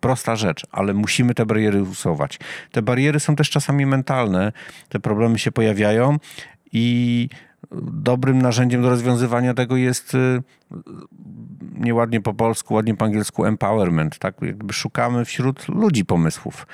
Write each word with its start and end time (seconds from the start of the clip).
prosta 0.00 0.36
rzecz, 0.36 0.66
ale 0.70 0.94
musimy 0.94 1.34
te 1.34 1.46
bariery 1.46 1.82
usuwać. 1.82 2.38
Te 2.72 2.82
bariery 2.82 3.20
są 3.20 3.36
też 3.36 3.50
czasami 3.50 3.86
mentalne, 3.86 4.52
te 4.88 5.00
problemy 5.00 5.38
się 5.38 5.52
pojawiają 5.52 6.16
i 6.72 7.28
dobrym 7.92 8.42
narzędziem 8.42 8.82
do 8.82 8.90
rozwiązywania 8.90 9.54
tego 9.54 9.76
jest 9.76 10.14
y, 10.14 10.42
nieładnie 11.78 12.20
po 12.20 12.34
polsku, 12.34 12.74
ładnie 12.74 12.94
po 12.96 13.04
angielsku 13.04 13.44
empowerment. 13.44 14.18
Tak? 14.18 14.34
Jakby 14.42 14.72
szukamy 14.72 15.24
wśród 15.24 15.68
ludzi 15.68 16.04
pomysłów. 16.04 16.66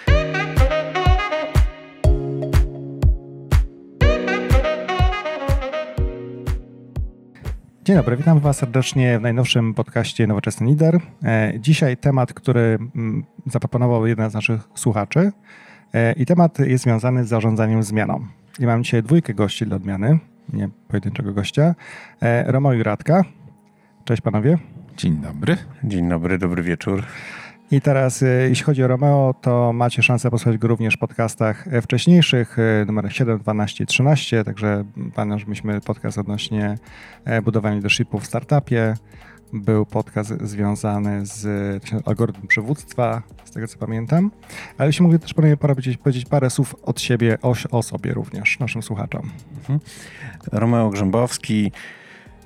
Dzień 7.87 7.97
dobry, 7.97 8.17
witam 8.17 8.41
Was 8.41 8.57
serdecznie 8.57 9.19
w 9.19 9.23
najnowszym 9.23 9.75
podcaście 9.75 10.27
Nowoczesny 10.27 10.67
Lider. 10.67 11.01
E, 11.25 11.53
dzisiaj 11.61 11.97
temat, 11.97 12.33
który 12.33 12.79
mm, 12.97 13.25
zaproponował 13.47 14.07
jeden 14.07 14.31
z 14.31 14.35
naszych 14.35 14.69
słuchaczy 14.75 15.33
e, 15.95 16.13
i 16.13 16.27
temat 16.27 16.59
jest 16.59 16.85
związany 16.85 17.25
z 17.25 17.29
zarządzaniem 17.29 17.83
zmianą. 17.83 18.27
I 18.59 18.67
mam 18.67 18.85
dzisiaj 18.85 19.03
dwójkę 19.03 19.35
gości 19.35 19.67
dla 19.67 19.77
odmiany, 19.77 20.19
nie 20.53 20.69
pojedynczego 20.89 21.33
gościa. 21.33 21.75
E, 22.23 22.53
Romo 22.53 22.73
i 22.73 22.83
Radka. 22.83 23.25
Cześć 24.05 24.23
panowie. 24.23 24.59
Dzień 24.97 25.17
dobry. 25.17 25.57
Dzień 25.85 26.09
dobry, 26.09 26.39
dobry 26.39 26.63
wieczór. 26.63 27.03
I 27.71 27.81
teraz, 27.81 28.23
e, 28.23 28.27
jeśli 28.27 28.65
chodzi 28.65 28.85
o 28.85 28.89
Romeo, 28.89 29.35
to 29.41 29.73
macie 29.73 30.03
szansę 30.03 30.31
posłuchać 30.31 30.59
go 30.59 30.69
również 30.69 30.95
w 30.95 30.99
podcastach 30.99 31.69
e, 31.69 31.83
wcześniejszych, 31.83 32.59
e, 32.59 32.85
numer 32.85 33.13
7, 33.13 33.39
12 33.39 33.85
i 33.85 33.87
13. 33.87 34.45
Także 34.45 34.85
pamiętam, 35.15 35.39
mieliśmy 35.47 35.81
podcast 35.81 36.19
odnośnie 36.19 36.79
budowania 37.43 37.75
leadershipu 37.75 38.19
w 38.19 38.27
startupie. 38.27 38.95
Był 39.53 39.87
podcast 39.87 40.43
związany 40.43 41.27
z 41.27 41.47
algorytmem 42.07 42.47
przywództwa, 42.47 43.23
z 43.45 43.51
tego 43.51 43.69
co 43.69 43.79
pamiętam. 43.79 44.31
Ale 44.79 44.89
jeśli 44.89 45.03
mogę 45.03 45.19
też 45.19 45.35
powiedzieć, 45.61 45.97
powiedzieć 45.97 46.25
parę 46.25 46.51
słów 46.51 46.75
od 46.83 47.01
siebie, 47.01 47.39
o, 47.43 47.55
o 47.71 47.83
sobie 47.83 48.15
również, 48.15 48.59
naszym 48.59 48.83
słuchaczom. 48.83 49.31
Mhm. 49.59 49.81
Romeo 50.53 50.91
Grzębowski, 50.91 51.73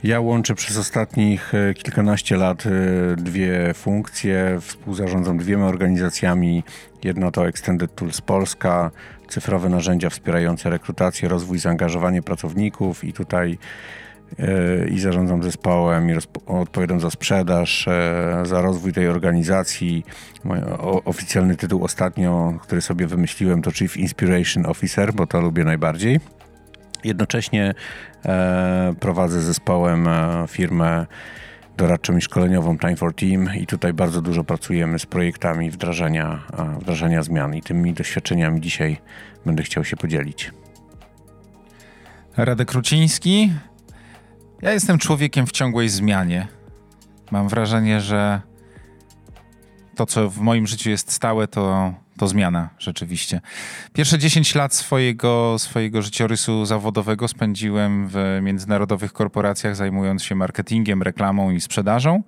ja 0.04 0.20
łączę 0.20 0.54
przez 0.54 0.76
ostatnich 0.76 1.54
e, 1.54 1.74
kilkanaście 1.74 2.36
lat 2.36 2.64
e, 2.66 2.70
dwie 3.16 3.74
funkcje. 3.74 4.58
Współzarządzam 4.60 5.38
dwiema 5.38 5.66
organizacjami. 5.66 6.62
Jedna 7.04 7.30
to 7.30 7.48
Extended 7.48 7.94
Tools 7.94 8.20
Polska, 8.20 8.90
cyfrowe 9.28 9.68
narzędzia 9.68 10.10
wspierające 10.10 10.70
rekrutację, 10.70 11.28
rozwój, 11.28 11.58
zaangażowanie 11.58 12.22
pracowników 12.22 13.04
i 13.04 13.12
tutaj 13.12 13.58
e, 14.38 14.88
i 14.88 15.00
zarządzam 15.00 15.42
zespołem 15.42 16.10
i 16.10 16.14
odpowiadam 16.46 17.00
za 17.00 17.10
sprzedaż, 17.10 17.88
za 18.42 18.60
rozwój 18.60 18.92
tej 18.92 19.08
organizacji. 19.08 20.04
Mój 20.44 20.58
oficjalny 21.04 21.56
tytuł 21.56 21.84
ostatnio, 21.84 22.54
który 22.62 22.80
sobie 22.80 23.06
wymyśliłem 23.06 23.62
to 23.62 23.70
Chief 23.70 23.96
Inspiration 23.96 24.66
Officer, 24.66 25.12
bo 25.12 25.26
to 25.26 25.40
lubię 25.40 25.64
najbardziej. 25.64 26.39
Jednocześnie 27.04 27.74
e, 28.24 28.94
prowadzę 29.00 29.40
zespołem 29.40 30.08
e, 30.08 30.44
firmę 30.48 31.06
doradczą 31.76 32.16
i 32.16 32.20
szkoleniową 32.20 32.78
Time 32.78 32.96
for 32.96 33.14
Team 33.14 33.50
i 33.60 33.66
tutaj 33.66 33.92
bardzo 33.92 34.22
dużo 34.22 34.44
pracujemy 34.44 34.98
z 34.98 35.06
projektami 35.06 35.70
wdrażania, 35.70 36.42
e, 36.58 36.78
wdrażania 36.80 37.22
zmian 37.22 37.54
i 37.54 37.62
tymi 37.62 37.92
doświadczeniami 37.92 38.60
dzisiaj 38.60 38.96
będę 39.46 39.62
chciał 39.62 39.84
się 39.84 39.96
podzielić. 39.96 40.52
Radek 42.36 42.68
Kruciński. 42.68 43.52
Ja 44.62 44.72
jestem 44.72 44.98
człowiekiem 44.98 45.46
w 45.46 45.52
ciągłej 45.52 45.88
zmianie. 45.88 46.48
Mam 47.30 47.48
wrażenie, 47.48 48.00
że 48.00 48.40
to, 49.94 50.06
co 50.06 50.30
w 50.30 50.38
moim 50.38 50.66
życiu 50.66 50.90
jest 50.90 51.12
stałe, 51.12 51.48
to 51.48 51.94
to 52.20 52.28
zmiana 52.28 52.68
rzeczywiście. 52.78 53.40
Pierwsze 53.92 54.18
10 54.18 54.54
lat 54.54 54.74
swojego, 54.74 55.56
swojego 55.58 56.02
życiorysu 56.02 56.66
zawodowego 56.66 57.28
spędziłem 57.28 58.08
w 58.08 58.38
międzynarodowych 58.42 59.12
korporacjach, 59.12 59.76
zajmując 59.76 60.22
się 60.22 60.34
marketingiem, 60.34 61.02
reklamą 61.02 61.50
i 61.50 61.60
sprzedażą. 61.60 62.22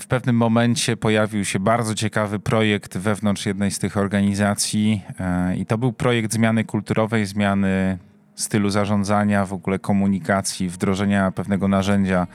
W 0.00 0.06
pewnym 0.06 0.36
momencie 0.36 0.96
pojawił 0.96 1.44
się 1.44 1.60
bardzo 1.60 1.94
ciekawy 1.94 2.38
projekt 2.38 2.98
wewnątrz 2.98 3.46
jednej 3.46 3.70
z 3.70 3.78
tych 3.78 3.96
organizacji, 3.96 5.02
e, 5.20 5.56
i 5.56 5.66
to 5.66 5.78
był 5.78 5.92
projekt 5.92 6.32
zmiany 6.32 6.64
kulturowej, 6.64 7.26
zmiany 7.26 7.98
stylu 8.42 8.70
zarządzania, 8.70 9.46
w 9.46 9.52
ogóle 9.52 9.78
komunikacji, 9.78 10.68
wdrożenia 10.68 11.30
pewnego 11.30 11.68
narzędzia 11.68 12.26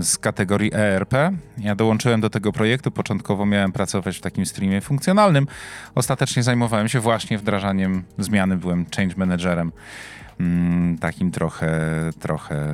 z 0.00 0.18
kategorii 0.18 0.70
ERP. 0.74 1.14
Ja 1.58 1.74
dołączyłem 1.74 2.20
do 2.20 2.30
tego 2.30 2.52
projektu. 2.52 2.90
Początkowo 2.90 3.46
miałem 3.46 3.72
pracować 3.72 4.18
w 4.18 4.20
takim 4.20 4.46
streamie 4.46 4.80
funkcjonalnym. 4.80 5.46
Ostatecznie 5.94 6.42
zajmowałem 6.42 6.88
się 6.88 7.00
właśnie 7.00 7.38
wdrażaniem 7.38 8.02
zmiany. 8.18 8.56
Byłem 8.56 8.86
change 8.96 9.14
managerem. 9.16 9.72
Mm, 10.40 10.98
takim 10.98 11.30
trochę, 11.30 11.70
trochę 12.20 12.66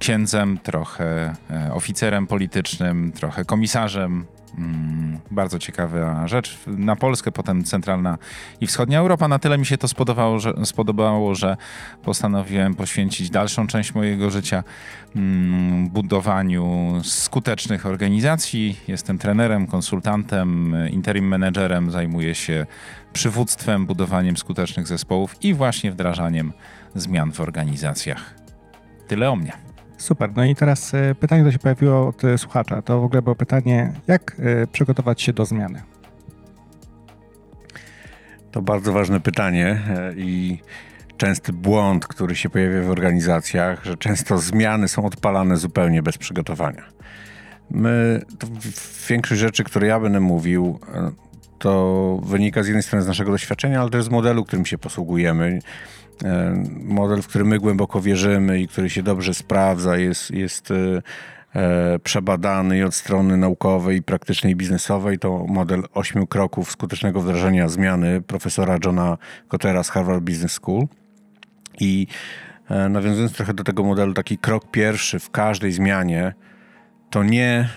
księdzem, 0.00 0.58
trochę 0.62 1.34
e, 1.50 1.72
oficerem 1.74 2.26
politycznym, 2.26 3.12
trochę 3.12 3.44
komisarzem, 3.44 4.24
bardzo 5.30 5.58
ciekawa 5.58 6.28
rzecz. 6.28 6.58
Na 6.66 6.96
Polskę, 6.96 7.32
potem 7.32 7.64
centralna 7.64 8.18
i 8.60 8.66
wschodnia 8.66 8.98
Europa. 8.98 9.28
Na 9.28 9.38
tyle 9.38 9.58
mi 9.58 9.66
się 9.66 9.78
to 9.78 9.88
spodobało, 9.88 10.38
że, 10.38 10.54
spodobało, 10.64 11.34
że 11.34 11.56
postanowiłem 12.02 12.74
poświęcić 12.74 13.30
dalszą 13.30 13.66
część 13.66 13.94
mojego 13.94 14.30
życia 14.30 14.64
mm, 15.16 15.88
budowaniu 15.88 16.94
skutecznych 17.04 17.86
organizacji. 17.86 18.80
Jestem 18.88 19.18
trenerem, 19.18 19.66
konsultantem, 19.66 20.76
interim 20.90 21.28
managerem, 21.28 21.90
zajmuję 21.90 22.34
się 22.34 22.66
przywództwem, 23.12 23.86
budowaniem 23.86 24.36
skutecznych 24.36 24.86
zespołów 24.86 25.36
i 25.44 25.54
właśnie 25.54 25.92
wdrażaniem 25.92 26.52
zmian 26.94 27.32
w 27.32 27.40
organizacjach. 27.40 28.34
Tyle 29.08 29.30
o 29.30 29.36
mnie. 29.36 29.65
Super. 29.96 30.30
No 30.36 30.44
i 30.44 30.54
teraz 30.54 30.94
e, 30.94 31.14
pytanie, 31.14 31.42
które 31.42 31.52
się 31.52 31.58
pojawiło 31.58 32.08
od 32.08 32.24
e, 32.24 32.38
słuchacza, 32.38 32.82
to 32.82 33.00
w 33.00 33.04
ogóle 33.04 33.22
było 33.22 33.36
pytanie, 33.36 33.92
jak 34.06 34.36
e, 34.38 34.66
przygotować 34.66 35.22
się 35.22 35.32
do 35.32 35.44
zmiany? 35.44 35.82
To 38.50 38.62
bardzo 38.62 38.92
ważne 38.92 39.20
pytanie 39.20 39.82
i 40.16 40.58
częsty 41.16 41.52
błąd, 41.52 42.06
który 42.06 42.36
się 42.36 42.50
pojawia 42.50 42.82
w 42.82 42.90
organizacjach, 42.90 43.84
że 43.84 43.96
często 43.96 44.38
zmiany 44.38 44.88
są 44.88 45.04
odpalane 45.04 45.56
zupełnie 45.56 46.02
bez 46.02 46.18
przygotowania. 46.18 46.82
My, 47.70 48.22
większość 49.08 49.40
rzeczy, 49.40 49.64
które 49.64 49.86
ja 49.86 50.00
będę 50.00 50.20
mówił, 50.20 50.78
to 51.58 52.20
wynika 52.22 52.62
z 52.62 52.66
jednej 52.66 52.82
strony 52.82 53.02
z 53.02 53.06
naszego 53.06 53.30
doświadczenia, 53.30 53.80
ale 53.80 53.90
też 53.90 54.04
z 54.04 54.08
modelu, 54.08 54.44
którym 54.44 54.66
się 54.66 54.78
posługujemy. 54.78 55.58
E, 56.24 56.64
model, 56.82 57.22
w 57.22 57.26
który 57.26 57.44
my 57.44 57.58
głęboko 57.58 58.00
wierzymy 58.00 58.60
i 58.60 58.68
który 58.68 58.90
się 58.90 59.02
dobrze 59.02 59.34
sprawdza, 59.34 59.96
jest, 59.96 60.30
jest 60.30 60.70
e, 60.70 61.02
e, 61.60 61.98
przebadany 61.98 62.86
od 62.86 62.94
strony 62.94 63.36
naukowej, 63.36 64.02
praktycznej 64.02 64.52
i 64.52 64.56
biznesowej. 64.56 65.18
To 65.18 65.44
model 65.48 65.82
ośmiu 65.94 66.26
kroków 66.26 66.70
skutecznego 66.70 67.20
wdrażania 67.20 67.68
zmiany 67.68 68.22
profesora 68.22 68.78
Johna 68.84 69.18
Cottera 69.48 69.82
z 69.82 69.90
Harvard 69.90 70.24
Business 70.24 70.52
School. 70.52 70.86
I 71.80 72.06
nawiązując 72.90 73.32
trochę 73.32 73.54
do 73.54 73.64
tego 73.64 73.84
modelu, 73.84 74.14
taki 74.14 74.38
krok 74.38 74.70
pierwszy 74.70 75.18
w 75.18 75.30
każdej 75.30 75.72
zmianie 75.72 76.34
to 77.10 77.22
nie 77.22 77.68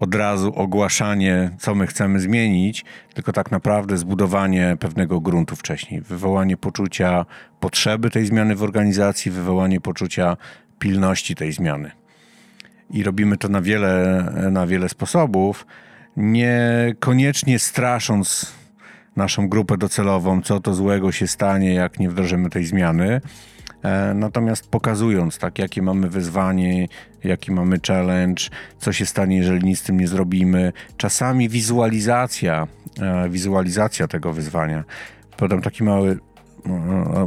od 0.00 0.14
razu 0.14 0.52
ogłaszanie, 0.54 1.50
co 1.58 1.74
my 1.74 1.86
chcemy 1.86 2.20
zmienić, 2.20 2.84
tylko 3.14 3.32
tak 3.32 3.50
naprawdę 3.50 3.98
zbudowanie 3.98 4.76
pewnego 4.80 5.20
gruntu 5.20 5.56
wcześniej. 5.56 6.00
Wywołanie 6.00 6.56
poczucia 6.56 7.26
potrzeby 7.60 8.10
tej 8.10 8.26
zmiany 8.26 8.56
w 8.56 8.62
organizacji, 8.62 9.30
wywołanie 9.30 9.80
poczucia 9.80 10.36
pilności 10.78 11.34
tej 11.34 11.52
zmiany. 11.52 11.90
I 12.90 13.02
robimy 13.02 13.36
to 13.36 13.48
na 13.48 13.62
wiele, 13.62 14.24
na 14.50 14.66
wiele 14.66 14.88
sposobów, 14.88 15.66
niekoniecznie 16.16 17.58
strasząc 17.58 18.52
naszą 19.16 19.48
grupę 19.48 19.78
docelową, 19.78 20.42
co 20.42 20.60
to 20.60 20.74
złego 20.74 21.12
się 21.12 21.26
stanie, 21.26 21.74
jak 21.74 21.98
nie 21.98 22.10
wdrożymy 22.10 22.50
tej 22.50 22.64
zmiany, 22.64 23.20
natomiast 24.14 24.68
pokazując, 24.68 25.38
tak, 25.38 25.58
jakie 25.58 25.82
mamy 25.82 26.08
wyzwanie, 26.08 26.88
jaki 27.24 27.52
mamy 27.52 27.76
challenge, 27.88 28.44
co 28.78 28.92
się 28.92 29.06
stanie, 29.06 29.36
jeżeli 29.36 29.64
nic 29.64 29.80
z 29.80 29.82
tym 29.82 30.00
nie 30.00 30.08
zrobimy. 30.08 30.72
Czasami 30.96 31.48
wizualizacja, 31.48 32.66
e, 33.00 33.28
wizualizacja 33.28 34.08
tego 34.08 34.32
wyzwania. 34.32 34.84
Podam 35.36 35.62
taki 35.62 35.84
mały 35.84 36.18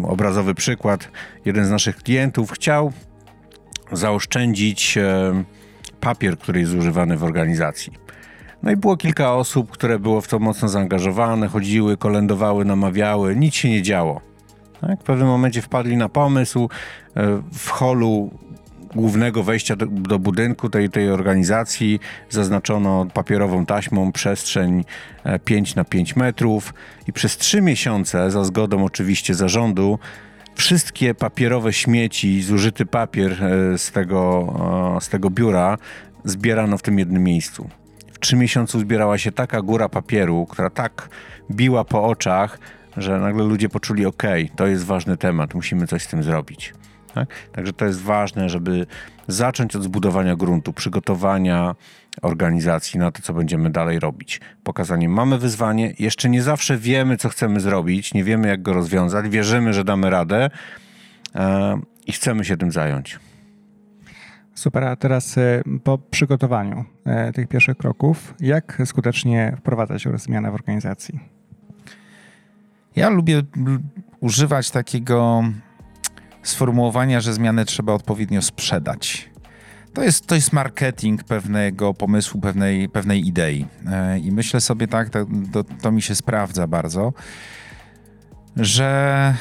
obrazowy 0.03 0.55
przykład. 0.55 1.09
Jeden 1.45 1.65
z 1.65 1.69
naszych 1.69 1.95
klientów 1.95 2.51
chciał 2.51 2.91
zaoszczędzić 3.91 4.97
e, 4.97 5.43
papier, 5.99 6.37
który 6.37 6.59
jest 6.59 6.73
używany 6.73 7.17
w 7.17 7.23
organizacji. 7.23 7.93
No 8.63 8.71
i 8.71 8.75
było 8.75 8.97
kilka 8.97 9.33
osób, 9.33 9.71
które 9.71 9.99
było 9.99 10.21
w 10.21 10.27
to 10.27 10.39
mocno 10.39 10.67
zaangażowane, 10.67 11.47
chodziły, 11.47 11.97
kolędowały, 11.97 12.65
namawiały, 12.65 13.35
nic 13.35 13.53
się 13.53 13.69
nie 13.69 13.81
działo. 13.81 14.32
Tak? 14.87 14.99
W 14.99 15.03
pewnym 15.03 15.27
momencie 15.27 15.61
wpadli 15.61 15.97
na 15.97 16.09
pomysł, 16.09 16.69
e, 17.15 17.41
w 17.53 17.69
holu 17.69 18.31
głównego 18.95 19.43
wejścia 19.43 19.75
do, 19.75 19.85
do, 19.85 20.19
budynku 20.19 20.69
tej, 20.69 20.89
tej 20.89 21.09
organizacji 21.09 21.99
zaznaczono 22.29 23.05
papierową 23.13 23.65
taśmą 23.65 24.11
przestrzeń 24.11 24.85
5 25.45 25.71
e, 25.71 25.73
na 25.75 25.83
5 25.83 26.15
metrów 26.15 26.73
i 27.07 27.13
przez 27.13 27.37
trzy 27.37 27.61
miesiące, 27.61 28.31
za 28.31 28.43
zgodą 28.43 28.85
oczywiście 28.85 29.33
zarządu, 29.33 29.99
wszystkie 30.55 31.13
papierowe 31.13 31.73
śmieci, 31.73 32.43
zużyty 32.43 32.85
papier 32.85 33.43
e, 33.43 33.77
z 33.77 33.91
tego, 33.91 34.53
z 35.01 35.09
tego 35.09 35.29
biura 35.29 35.77
zbierano 36.23 36.77
w 36.77 36.81
tym 36.81 36.99
jednym 36.99 37.23
miejscu. 37.23 37.69
W 38.13 38.19
trzy 38.19 38.35
miesiące 38.35 38.79
zbierała 38.79 39.17
się 39.17 39.31
taka 39.31 39.61
góra 39.61 39.89
papieru, 39.89 40.45
która 40.45 40.69
tak 40.69 41.09
biła 41.51 41.83
po 41.83 42.03
oczach, 42.03 42.59
że 42.97 43.19
nagle 43.19 43.43
ludzie 43.43 43.69
poczuli, 43.69 44.05
ok, 44.05 44.23
to 44.55 44.67
jest 44.67 44.85
ważny 44.85 45.17
temat, 45.17 45.53
musimy 45.53 45.87
coś 45.87 46.03
z 46.03 46.07
tym 46.07 46.23
zrobić. 46.23 46.73
Tak? 47.13 47.29
Także 47.51 47.73
to 47.73 47.85
jest 47.85 48.01
ważne, 48.01 48.49
żeby 48.49 48.85
zacząć 49.27 49.75
od 49.75 49.83
zbudowania 49.83 50.35
gruntu, 50.35 50.73
przygotowania 50.73 51.75
organizacji 52.21 52.99
na 52.99 53.11
to, 53.11 53.21
co 53.21 53.33
będziemy 53.33 53.69
dalej 53.69 53.99
robić. 53.99 54.41
Pokazanie, 54.63 55.09
mamy 55.09 55.37
wyzwanie, 55.37 55.93
jeszcze 55.99 56.29
nie 56.29 56.41
zawsze 56.41 56.77
wiemy, 56.77 57.17
co 57.17 57.29
chcemy 57.29 57.59
zrobić, 57.59 58.13
nie 58.13 58.23
wiemy, 58.23 58.47
jak 58.47 58.61
go 58.61 58.73
rozwiązać, 58.73 59.29
wierzymy, 59.29 59.73
że 59.73 59.83
damy 59.83 60.09
radę 60.09 60.49
e, 61.35 61.79
i 62.07 62.11
chcemy 62.11 62.45
się 62.45 62.57
tym 62.57 62.71
zająć. 62.71 63.19
Super, 64.55 64.83
a 64.83 64.95
teraz 64.95 65.37
e, 65.37 65.61
po 65.83 65.97
przygotowaniu 65.97 66.85
e, 67.05 67.31
tych 67.31 67.47
pierwszych 67.47 67.77
kroków, 67.77 68.33
jak 68.39 68.81
skutecznie 68.85 69.55
wprowadzać 69.57 70.07
zmianę 70.15 70.51
w 70.51 70.53
organizacji? 70.53 71.42
Ja 72.95 73.09
lubię 73.09 73.41
używać 74.19 74.71
takiego 74.71 75.43
sformułowania, 76.43 77.21
że 77.21 77.33
zmianę 77.33 77.65
trzeba 77.65 77.93
odpowiednio 77.93 78.41
sprzedać. 78.41 79.29
To 79.93 80.03
jest, 80.03 80.27
to 80.27 80.35
jest 80.35 80.53
marketing 80.53 81.23
pewnego 81.23 81.93
pomysłu, 81.93 82.41
pewnej, 82.41 82.89
pewnej 82.89 83.27
idei. 83.27 83.65
E, 83.87 84.19
I 84.19 84.31
myślę 84.31 84.61
sobie 84.61 84.87
tak, 84.87 85.09
to, 85.09 85.25
to, 85.51 85.63
to 85.63 85.91
mi 85.91 86.01
się 86.01 86.15
sprawdza 86.15 86.67
bardzo, 86.67 87.13
że 88.55 89.35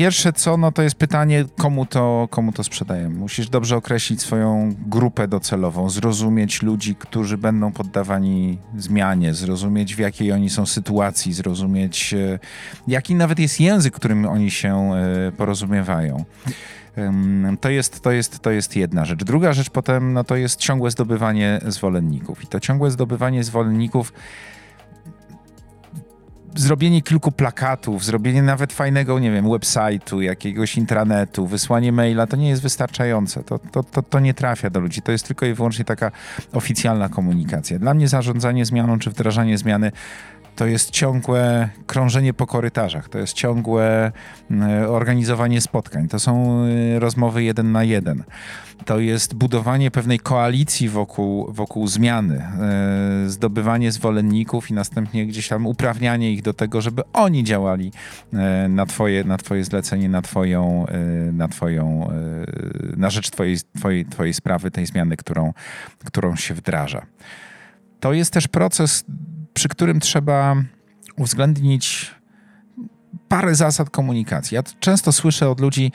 Pierwsze 0.00 0.32
co, 0.32 0.56
no 0.56 0.72
to 0.72 0.82
jest 0.82 0.96
pytanie, 0.96 1.44
komu 1.56 1.86
to, 1.86 2.28
komu 2.30 2.52
to 2.52 2.64
sprzedajemy. 2.64 3.14
Musisz 3.14 3.48
dobrze 3.48 3.76
określić 3.76 4.20
swoją 4.20 4.74
grupę 4.86 5.28
docelową, 5.28 5.90
zrozumieć 5.90 6.62
ludzi, 6.62 6.94
którzy 6.94 7.38
będą 7.38 7.72
poddawani 7.72 8.58
zmianie, 8.78 9.34
zrozumieć 9.34 9.94
w 9.94 9.98
jakiej 9.98 10.32
oni 10.32 10.50
są 10.50 10.66
sytuacji, 10.66 11.32
zrozumieć 11.32 12.14
e, 12.14 12.38
jaki 12.88 13.14
nawet 13.14 13.38
jest 13.38 13.60
język, 13.60 13.94
którym 13.94 14.26
oni 14.26 14.50
się 14.50 14.94
e, 14.94 15.32
porozumiewają. 15.32 16.24
To 17.60 17.70
jest, 17.70 18.00
to, 18.00 18.10
jest, 18.10 18.38
to 18.38 18.50
jest 18.50 18.76
jedna 18.76 19.04
rzecz. 19.04 19.24
Druga 19.24 19.52
rzecz 19.52 19.70
potem 19.70 20.12
no 20.12 20.24
to 20.24 20.36
jest 20.36 20.58
ciągłe 20.58 20.90
zdobywanie 20.90 21.60
zwolenników. 21.66 22.44
I 22.44 22.46
to 22.46 22.60
ciągłe 22.60 22.90
zdobywanie 22.90 23.44
zwolenników 23.44 24.12
zrobienie 26.54 27.02
kilku 27.02 27.32
plakatów, 27.32 28.04
zrobienie 28.04 28.42
nawet 28.42 28.72
fajnego, 28.72 29.18
nie 29.18 29.30
wiem, 29.30 29.44
website'u, 29.44 30.20
jakiegoś 30.20 30.76
intranetu, 30.76 31.46
wysłanie 31.46 31.92
maila, 31.92 32.26
to 32.26 32.36
nie 32.36 32.48
jest 32.48 32.62
wystarczające. 32.62 33.44
To, 33.44 33.58
to, 33.58 33.82
to, 33.82 34.02
to 34.02 34.20
nie 34.20 34.34
trafia 34.34 34.70
do 34.70 34.80
ludzi. 34.80 35.02
To 35.02 35.12
jest 35.12 35.26
tylko 35.26 35.46
i 35.46 35.54
wyłącznie 35.54 35.84
taka 35.84 36.10
oficjalna 36.52 37.08
komunikacja. 37.08 37.78
Dla 37.78 37.94
mnie 37.94 38.08
zarządzanie 38.08 38.64
zmianą 38.64 38.98
czy 38.98 39.10
wdrażanie 39.10 39.58
zmiany 39.58 39.92
to 40.60 40.66
jest 40.66 40.90
ciągłe 40.90 41.68
krążenie 41.86 42.34
po 42.34 42.46
korytarzach, 42.46 43.08
to 43.08 43.18
jest 43.18 43.32
ciągłe 43.32 44.12
mm, 44.50 44.90
organizowanie 44.90 45.60
spotkań, 45.60 46.08
to 46.08 46.18
są 46.18 46.64
y, 46.66 46.98
rozmowy 46.98 47.42
jeden 47.42 47.72
na 47.72 47.84
jeden. 47.84 48.24
To 48.84 48.98
jest 48.98 49.34
budowanie 49.34 49.90
pewnej 49.90 50.18
koalicji 50.18 50.88
wokół, 50.88 51.52
wokół 51.52 51.86
zmiany, 51.86 52.46
y, 53.26 53.30
zdobywanie 53.30 53.92
zwolenników 53.92 54.70
i 54.70 54.74
następnie 54.74 55.26
gdzieś 55.26 55.48
tam 55.48 55.66
uprawnianie 55.66 56.32
ich 56.32 56.42
do 56.42 56.54
tego, 56.54 56.80
żeby 56.80 57.02
oni 57.12 57.44
działali 57.44 57.92
y, 58.32 58.68
na 58.68 58.86
twoje, 58.86 59.24
na 59.24 59.38
twoje 59.38 59.64
zlecenie, 59.64 60.08
na 60.08 60.22
twoją, 60.22 60.86
na 61.32 61.48
twoją, 61.48 62.10
na 62.96 63.10
rzecz 63.10 63.30
twojej, 63.30 63.56
twojej, 63.78 64.06
twojej 64.06 64.34
sprawy, 64.34 64.70
tej 64.70 64.86
zmiany, 64.86 65.16
którą, 65.16 65.52
którą 66.04 66.36
się 66.36 66.54
wdraża. 66.54 67.06
To 68.00 68.12
jest 68.12 68.32
też 68.32 68.48
proces 68.48 69.04
przy 69.60 69.68
którym 69.68 70.00
trzeba 70.00 70.56
uwzględnić 71.16 72.14
parę 73.28 73.54
zasad 73.54 73.90
komunikacji. 73.90 74.54
Ja 74.54 74.62
często 74.62 75.12
słyszę 75.12 75.50
od 75.50 75.60
ludzi, 75.60 75.92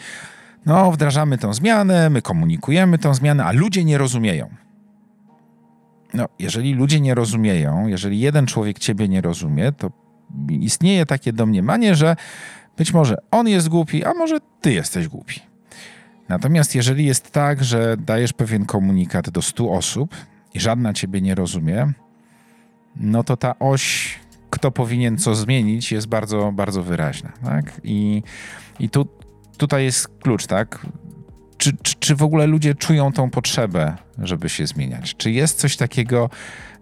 no 0.65 0.91
wdrażamy 0.91 1.37
tę 1.37 1.53
zmianę, 1.53 2.09
my 2.09 2.21
komunikujemy 2.21 2.97
tę 2.97 3.13
zmianę, 3.13 3.45
a 3.45 3.51
ludzie 3.51 3.83
nie 3.83 3.97
rozumieją. 3.97 4.49
No, 6.13 6.25
jeżeli 6.39 6.73
ludzie 6.73 6.99
nie 6.99 7.15
rozumieją, 7.15 7.87
jeżeli 7.87 8.19
jeden 8.19 8.45
człowiek 8.45 8.79
ciebie 8.79 9.07
nie 9.07 9.21
rozumie, 9.21 9.71
to 9.71 9.91
istnieje 10.49 11.05
takie 11.05 11.33
domniemanie, 11.33 11.95
że 11.95 12.15
być 12.77 12.93
może 12.93 13.17
on 13.31 13.47
jest 13.47 13.69
głupi, 13.69 14.03
a 14.03 14.13
może 14.13 14.37
ty 14.61 14.73
jesteś 14.73 15.07
głupi. 15.07 15.39
Natomiast 16.29 16.75
jeżeli 16.75 17.05
jest 17.05 17.31
tak, 17.31 17.63
że 17.63 17.97
dajesz 17.97 18.33
pewien 18.33 18.65
komunikat 18.65 19.29
do 19.29 19.41
100 19.41 19.71
osób 19.71 20.15
i 20.53 20.59
żadna 20.59 20.93
ciebie 20.93 21.21
nie 21.21 21.35
rozumie, 21.35 21.93
no 22.95 23.23
to 23.23 23.37
ta 23.37 23.59
oś, 23.59 24.15
kto 24.49 24.71
powinien 24.71 25.17
co 25.17 25.35
zmienić, 25.35 25.91
jest 25.91 26.07
bardzo, 26.07 26.51
bardzo 26.51 26.83
wyraźna. 26.83 27.31
Tak? 27.43 27.81
I, 27.83 28.23
i 28.79 28.89
tu, 28.89 29.07
tutaj 29.57 29.83
jest 29.83 30.07
klucz, 30.07 30.47
tak? 30.47 30.85
Czy, 31.57 31.77
czy, 31.83 31.95
czy 31.99 32.15
w 32.15 32.23
ogóle 32.23 32.47
ludzie 32.47 32.75
czują 32.75 33.11
tą 33.11 33.29
potrzebę, 33.29 33.95
żeby 34.17 34.49
się 34.49 34.67
zmieniać? 34.67 35.15
Czy 35.15 35.31
jest 35.31 35.59
coś 35.59 35.77
takiego, 35.77 36.29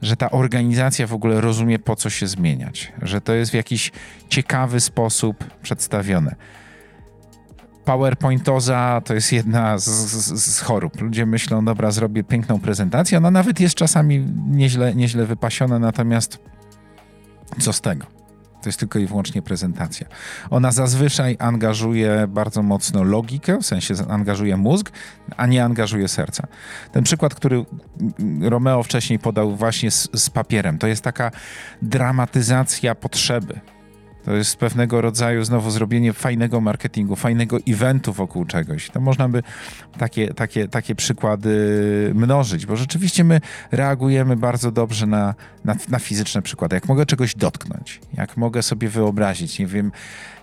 że 0.02 0.16
ta 0.16 0.32
organizacja 0.32 1.08
w 1.08 1.14
ogóle 1.14 1.42
rozumie, 1.42 1.80
po 1.80 1.96
co 1.96 2.10
się 2.10 2.28
zmieniać? 2.28 2.94
Że 3.02 3.22
to 3.22 3.34
jest 3.34 3.52
w 3.52 3.54
jakiś 3.54 3.92
ciekawy 4.30 4.80
sposób 4.80 5.44
przedstawione? 5.62 6.36
PowerPointoza 7.86 9.02
to 9.06 9.14
jest 9.14 9.32
jedna 9.32 9.78
z, 9.78 9.86
z, 9.86 10.44
z, 10.44 10.60
chorób. 10.60 11.02
Ludzie 11.02 11.26
myślą, 11.26 11.66
dobra, 11.66 11.92
zrobię 11.92 12.24
piękną 12.24 12.60
prezentację. 12.60 13.18
Ona 13.18 13.32
nawet 13.32 13.60
jest 13.60 13.76
czasami 13.76 14.26
nieźle, 14.48 14.96
nieźle 14.96 15.26
wypasiona, 15.26 15.80
natomiast 15.80 16.40
co 17.60 17.74
z 17.74 17.82
tego? 17.82 18.06
To 18.62 18.70
jest 18.70 18.80
tylko 18.80 19.00
i 19.00 19.06
wyłącznie 19.06 19.42
prezentacja. 19.42 20.08
Ona 20.50 20.72
zazwyczaj 20.72 21.38
angażuje 21.40 22.26
bardzo 22.28 22.64
mocno 22.64 23.04
logikę, 23.04 23.58
w 23.58 23.66
sensie 23.66 23.94
angażuje 24.10 24.58
mózg, 24.58 24.92
a 25.38 25.46
nie 25.46 25.64
angażuje 25.64 26.08
serca. 26.08 26.48
Ten 26.92 27.04
przykład, 27.04 27.36
który 27.36 27.66
Romeo 28.42 28.84
wcześniej 28.84 29.20
podał 29.20 29.56
właśnie 29.56 29.92
z, 29.92 30.10
z 30.14 30.30
papierem, 30.30 30.78
to 30.78 30.88
jest 30.88 31.04
taka 31.04 31.32
dramatyzacja 31.82 32.96
potrzeby 32.96 33.60
to 34.26 34.34
jest 34.34 34.56
pewnego 34.56 35.02
rodzaju 35.02 35.44
znowu 35.44 35.72
zrobienie 35.72 36.14
fajnego 36.14 36.62
marketingu, 36.62 37.16
fajnego 37.16 37.58
eventu 37.68 38.14
wokół 38.14 38.46
czegoś. 38.46 38.90
To 38.90 39.00
można 39.00 39.30
by 39.30 39.44
takie, 39.98 40.34
takie, 40.34 40.68
takie 40.68 40.96
przykłady 40.96 42.12
mnożyć, 42.16 42.66
bo 42.66 42.76
rzeczywiście 42.76 43.24
my 43.24 43.42
reagujemy 43.72 44.36
bardzo 44.36 44.72
dobrze 44.72 45.06
na, 45.06 45.36
na, 45.66 45.76
na 45.90 46.00
fizyczne 46.00 46.42
przykłady. 46.42 46.76
Jak 46.76 46.88
mogę 46.88 47.06
czegoś 47.06 47.36
dotknąć, 47.36 48.02
jak 48.14 48.38
mogę 48.38 48.64
sobie 48.64 48.90
wyobrazić, 48.90 49.60
nie 49.60 49.68
wiem, 49.68 49.92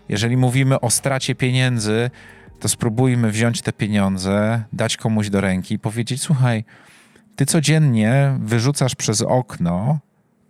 jeżeli 0.08 0.37
mówimy 0.37 0.80
o 0.80 0.90
stracie 0.90 1.34
pieniędzy, 1.34 2.10
to 2.60 2.68
spróbujmy 2.68 3.30
wziąć 3.30 3.62
te 3.62 3.72
pieniądze, 3.72 4.64
dać 4.72 4.96
komuś 4.96 5.30
do 5.30 5.40
ręki 5.40 5.75
i 5.75 5.78
powiedzieć: 5.78 6.22
Słuchaj, 6.22 6.64
ty 7.37 7.46
codziennie 7.46 8.38
wyrzucasz 8.40 8.94
przez 8.94 9.22
okno 9.22 9.99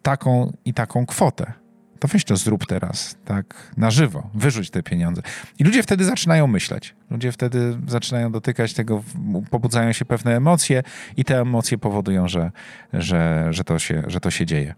taką 0.02 0.52
i 0.64 0.74
taką 0.74 1.06
kwotę 1.06 1.59
to 2.00 2.08
weź 2.08 2.24
to 2.24 2.36
zrób 2.36 2.66
teraz, 2.66 3.16
tak 3.24 3.72
na 3.76 3.90
żywo, 3.90 4.30
wyrzuć 4.34 4.70
te 4.70 4.82
pieniądze. 4.82 5.22
I 5.58 5.64
ludzie 5.64 5.82
wtedy 5.82 6.04
zaczynają 6.04 6.46
myśleć. 6.46 6.94
Ludzie 7.10 7.32
wtedy 7.32 7.78
zaczynają 7.86 8.32
dotykać 8.32 8.74
tego, 8.74 9.02
pobudzają 9.50 9.92
się 9.92 10.04
pewne 10.04 10.36
emocje 10.36 10.82
i 11.16 11.24
te 11.24 11.40
emocje 11.40 11.78
powodują, 11.78 12.28
że, 12.28 12.50
że, 12.92 13.48
że, 13.50 13.64
to, 13.64 13.78
się, 13.78 14.02
że 14.06 14.20
to 14.20 14.30
się 14.30 14.46
dzieje. 14.46 14.74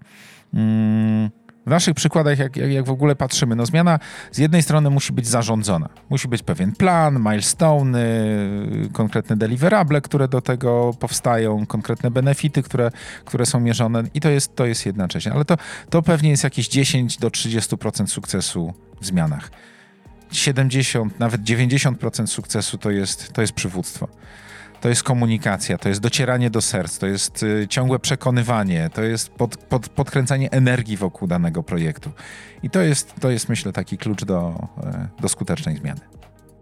Mm. 0.55 1.31
W 1.67 1.71
naszych 1.71 1.95
przykładach, 1.95 2.39
jak, 2.39 2.57
jak, 2.57 2.71
jak, 2.71 2.85
w 2.85 2.91
ogóle 2.91 3.17
patrzymy, 3.17 3.57
no 3.57 3.67
zmiana 3.67 3.99
z 4.33 4.39
jednej 4.39 4.63
strony 4.63 4.91
musi 4.91 5.13
być 5.13 5.27
zarządzona. 5.27 5.89
Musi 6.11 6.29
być 6.29 6.43
pewien 6.43 6.73
plan, 6.73 7.19
milestone, 7.19 8.07
konkretne 8.93 9.37
deliverable, 9.37 10.01
które 10.01 10.29
do 10.29 10.41
tego 10.41 10.91
powstają, 11.01 11.67
konkretne 11.67 12.11
benefity, 12.11 12.63
które, 12.63 12.91
które 13.25 13.47
są 13.47 13.61
mierzone 13.61 14.03
i 14.15 14.21
to 14.21 14.31
jest, 14.31 14.57
to 14.57 14.67
jest 14.67 14.87
jedna 14.87 15.09
część. 15.09 15.27
Ale 15.27 15.45
to, 15.45 15.57
to 15.91 16.03
pewnie 16.03 16.31
jest 16.31 16.45
jakieś 16.45 16.69
10 16.69 17.19
do 17.19 17.29
30% 17.29 18.07
sukcesu 18.07 18.75
w 19.01 19.07
zmianach. 19.07 19.51
70, 20.33 21.19
nawet 21.19 21.41
90% 21.43 22.27
sukcesu 22.27 22.79
to 22.79 22.91
jest, 22.91 23.33
to 23.33 23.41
jest 23.41 23.53
przywództwo 23.53 24.09
to 24.83 24.89
jest 24.89 25.03
komunikacja, 25.03 25.79
to 25.79 25.89
jest 25.89 26.01
docieranie 26.01 26.51
do 26.51 26.61
serc, 26.61 26.99
to 26.99 27.07
jest 27.07 27.43
y, 27.43 27.67
ciągłe 27.69 27.99
przekonywanie, 27.99 28.91
to 28.95 29.03
jest 29.03 29.29
pod, 29.29 29.57
pod, 29.57 29.89
podkręcanie 29.89 30.51
energii 30.51 30.97
wokół 30.97 31.29
danego 31.29 31.63
projektu. 31.63 32.11
I 32.63 32.71
to 32.71 32.81
jest, 32.81 33.15
to 33.21 33.31
jest 33.31 33.49
myślę, 33.49 33.73
taki 33.73 33.99
klucz 33.99 34.25
do, 34.25 34.69
e, 34.85 35.09
do 35.21 35.29
skutecznej 35.29 35.77
zmiany. 35.77 36.01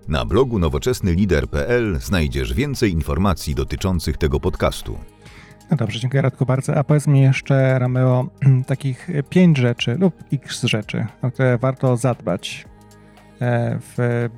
Na 0.09 0.25
blogu 0.25 0.59
nowoczesnylider.pl 0.59 1.99
znajdziesz 2.01 2.55
więcej 2.55 2.93
informacji 2.93 3.55
dotyczących 3.55 4.17
tego 4.17 4.41
podcastu. 4.41 4.99
No 5.71 5.77
dobrze, 5.77 6.01
dziękuję 6.01 6.23
Radku 6.23 6.47
bardzo. 6.47 6.77
A 6.77 6.85
powiedz 6.85 7.07
mi 7.07 7.21
jeszcze, 7.21 7.79
Rameo, 7.79 8.27
takich 8.67 9.09
pięć 9.29 9.59
rzeczy 9.59 9.95
lub 9.95 10.15
x 10.33 10.63
rzeczy, 10.63 11.07
o 11.23 11.31
które 11.31 11.59
warto 11.59 11.97
zadbać 11.97 12.65
e, 13.41 13.79
w 13.81 14.29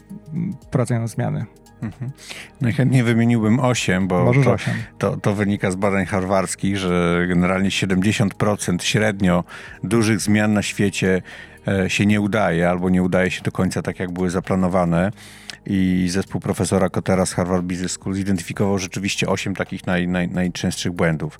wprowadzeniu 0.62 1.08
zmiany. 1.08 1.46
Mhm. 1.82 2.10
Najchętniej 2.60 3.02
wymieniłbym 3.02 3.60
8, 3.60 4.08
bo 4.08 4.32
to, 4.44 4.52
8. 4.52 4.74
to, 4.98 5.16
to 5.16 5.34
wynika 5.34 5.70
z 5.70 5.76
badań 5.76 6.06
harwarskich, 6.06 6.76
że 6.76 7.24
generalnie 7.28 7.70
70% 7.70 8.82
średnio 8.82 9.44
dużych 9.84 10.20
zmian 10.20 10.52
na 10.52 10.62
świecie 10.62 11.22
e, 11.68 11.90
się 11.90 12.06
nie 12.06 12.20
udaje 12.20 12.70
albo 12.70 12.90
nie 12.90 13.02
udaje 13.02 13.30
się 13.30 13.42
do 13.42 13.52
końca 13.52 13.82
tak, 13.82 14.00
jak 14.00 14.10
były 14.10 14.30
zaplanowane. 14.30 15.12
I 15.66 16.08
zespół 16.10 16.40
profesora 16.40 16.88
Kotera 16.88 17.26
z 17.26 17.32
Harvard 17.32 17.64
Business 17.64 17.92
School 17.92 18.14
zidentyfikował 18.14 18.78
rzeczywiście 18.78 19.28
8 19.28 19.54
takich 19.54 19.86
naj, 19.86 20.08
naj, 20.08 20.28
najczęstszych 20.28 20.92
błędów. 20.92 21.38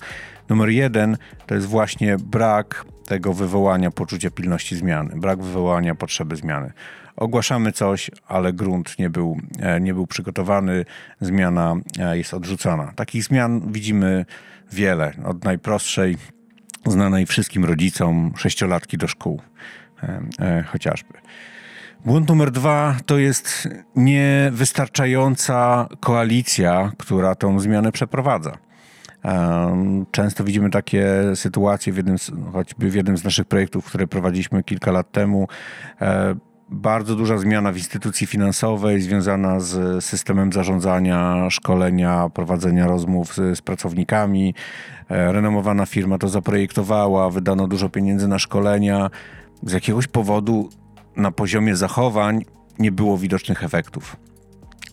Numer 0.49 0.69
jeden 0.69 1.17
to 1.45 1.55
jest 1.55 1.67
właśnie 1.67 2.17
brak 2.17 2.85
tego 3.07 3.33
wywołania 3.33 3.91
poczucia 3.91 4.31
pilności 4.31 4.75
zmiany, 4.75 5.15
brak 5.15 5.41
wywołania 5.41 5.95
potrzeby 5.95 6.35
zmiany 6.35 6.73
ogłaszamy 7.15 7.71
coś, 7.71 8.11
ale 8.27 8.53
grunt 8.53 8.99
nie 8.99 9.09
był, 9.09 9.37
e, 9.59 9.81
nie 9.81 9.93
był 9.93 10.07
przygotowany, 10.07 10.85
zmiana 11.21 11.75
e, 11.99 12.17
jest 12.17 12.33
odrzucona. 12.33 12.91
Takich 12.95 13.23
zmian 13.23 13.71
widzimy 13.71 14.25
wiele. 14.71 15.13
Od 15.25 15.43
najprostszej, 15.43 16.17
znanej 16.85 17.25
wszystkim 17.25 17.65
rodzicom, 17.65 18.33
sześciolatki 18.37 18.97
do 18.97 19.07
szkół 19.07 19.41
e, 20.39 20.63
chociażby. 20.63 21.13
Błąd 22.05 22.29
numer 22.29 22.51
dwa 22.51 22.95
to 23.05 23.17
jest 23.17 23.69
niewystarczająca 23.95 25.87
koalicja, 25.99 26.91
która 26.97 27.35
tą 27.35 27.59
zmianę 27.59 27.91
przeprowadza. 27.91 28.57
Często 30.11 30.43
widzimy 30.43 30.69
takie 30.69 31.05
sytuacje, 31.35 31.93
w 31.93 31.97
jednym 31.97 32.17
choćby 32.53 32.89
w 32.89 32.95
jednym 32.95 33.17
z 33.17 33.23
naszych 33.23 33.45
projektów, 33.45 33.85
które 33.85 34.07
prowadziliśmy 34.07 34.63
kilka 34.63 34.91
lat 34.91 35.11
temu 35.11 35.47
bardzo 36.73 37.15
duża 37.15 37.37
zmiana 37.37 37.71
w 37.71 37.77
instytucji 37.77 38.27
finansowej 38.27 39.01
związana 39.01 39.59
z 39.59 40.05
systemem 40.05 40.53
zarządzania, 40.53 41.49
szkolenia, 41.49 42.29
prowadzenia 42.29 42.87
rozmów 42.87 43.35
z, 43.35 43.57
z, 43.57 43.61
pracownikami. 43.61 44.55
E, 45.09 45.31
renomowana 45.31 45.85
firma 45.85 46.17
to 46.17 46.29
zaprojektowała, 46.29 47.29
wydano 47.29 47.67
dużo 47.67 47.89
pieniędzy 47.89 48.27
na 48.27 48.39
szkolenia. 48.39 49.09
Z 49.63 49.71
jakiegoś 49.71 50.07
powodu 50.07 50.69
na 51.15 51.31
poziomie 51.31 51.75
zachowań 51.75 52.45
nie 52.79 52.91
było 52.91 53.17
widocznych 53.17 53.63
efektów. 53.63 54.17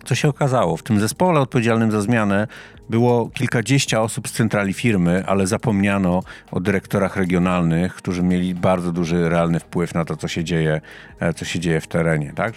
Co 0.05 0.15
się 0.15 0.29
okazało? 0.29 0.77
W 0.77 0.83
tym 0.83 1.01
zespole 1.01 1.41
odpowiedzialnym 1.41 1.91
za 1.91 2.01
zmianę 2.01 2.47
było 2.91 3.29
kilkadziesiąt 3.29 4.05
osób 4.05 4.29
z 4.29 4.33
centrali 4.33 4.73
firmy, 4.73 5.25
ale 5.27 5.47
zapomniano 5.47 6.23
o 6.51 6.61
dyrektorach 6.61 7.17
regionalnych, 7.17 7.95
którzy 7.95 8.23
mieli 8.23 8.55
bardzo 8.55 8.93
duży 8.93 9.29
realny 9.29 9.61
wpływ 9.61 9.95
na 9.95 10.05
to, 10.05 10.17
co 10.17 10.29
się 10.29 10.45
dzieje, 10.45 10.81
e, 11.21 11.35
co 11.35 11.45
się 11.45 11.61
dzieje 11.61 11.81
w 11.81 11.87
terenie. 11.87 12.33
Tak? 12.37 12.55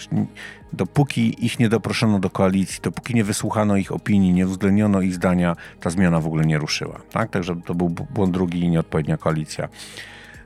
Dopóki 0.73 1.45
ich 1.45 1.59
nie 1.59 1.69
doproszono 1.69 2.19
do 2.19 2.29
koalicji, 2.29 2.79
dopóki 2.83 3.15
nie 3.15 3.23
wysłuchano 3.23 3.77
ich 3.77 3.91
opinii, 3.91 4.33
nie 4.33 4.47
uwzględniono 4.47 5.01
ich 5.01 5.13
zdania, 5.13 5.55
ta 5.79 5.89
zmiana 5.89 6.19
w 6.19 6.27
ogóle 6.27 6.45
nie 6.45 6.57
ruszyła. 6.57 6.99
Tak? 7.11 7.29
Także 7.29 7.55
to 7.65 7.75
był 7.75 7.89
błąd 7.89 8.33
drugi 8.33 8.59
i 8.59 8.69
nieodpowiednia 8.69 9.17
koalicja. 9.17 9.69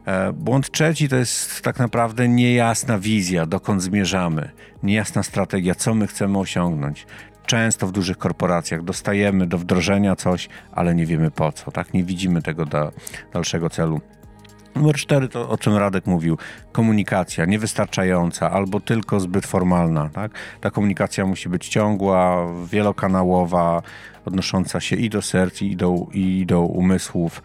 E, 0.06 0.34
błąd 0.34 0.72
trzeci 0.72 1.10
to 1.10 1.16
jest 1.16 1.62
tak 1.62 1.80
naprawdę 1.80 2.28
niejasna 2.28 3.00
wizja, 3.00 3.46
dokąd 3.46 3.82
zmierzamy, 3.82 4.50
niejasna 4.84 5.24
strategia, 5.24 5.76
co 5.76 5.94
my 5.94 6.08
chcemy 6.08 6.38
osiągnąć. 6.38 7.06
Często 7.48 7.88
w 7.88 7.92
dużych 7.92 8.18
korporacjach 8.18 8.84
dostajemy 8.84 9.48
do 9.48 9.58
wdrożenia 9.58 10.16
coś, 10.16 10.50
ale 10.72 10.96
nie 10.96 11.06
wiemy 11.06 11.32
po 11.32 11.52
co, 11.52 11.72
tak? 11.72 11.94
Nie 11.94 12.04
widzimy 12.04 12.42
tego 12.42 12.66
do 12.66 12.92
dalszego 13.34 13.70
celu. 13.70 14.02
Numer 14.76 14.96
cztery 14.96 15.28
to, 15.28 15.50
o 15.50 15.58
czym 15.58 15.76
Radek 15.76 16.06
mówił, 16.06 16.38
komunikacja 16.72 17.46
niewystarczająca 17.46 18.52
albo 18.52 18.80
tylko 18.80 19.20
zbyt 19.20 19.46
formalna. 19.46 20.10
Tak? 20.10 20.32
Ta 20.62 20.72
komunikacja 20.72 21.26
musi 21.26 21.50
być 21.50 21.68
ciągła, 21.68 22.48
wielokanałowa, 22.66 23.82
odnosząca 24.26 24.80
się 24.80 24.96
i 24.96 25.10
do 25.10 25.22
serc, 25.22 25.62
i 25.62 25.76
do, 25.76 25.96
i 26.14 26.46
do 26.46 26.62
umysłów. 26.62 27.44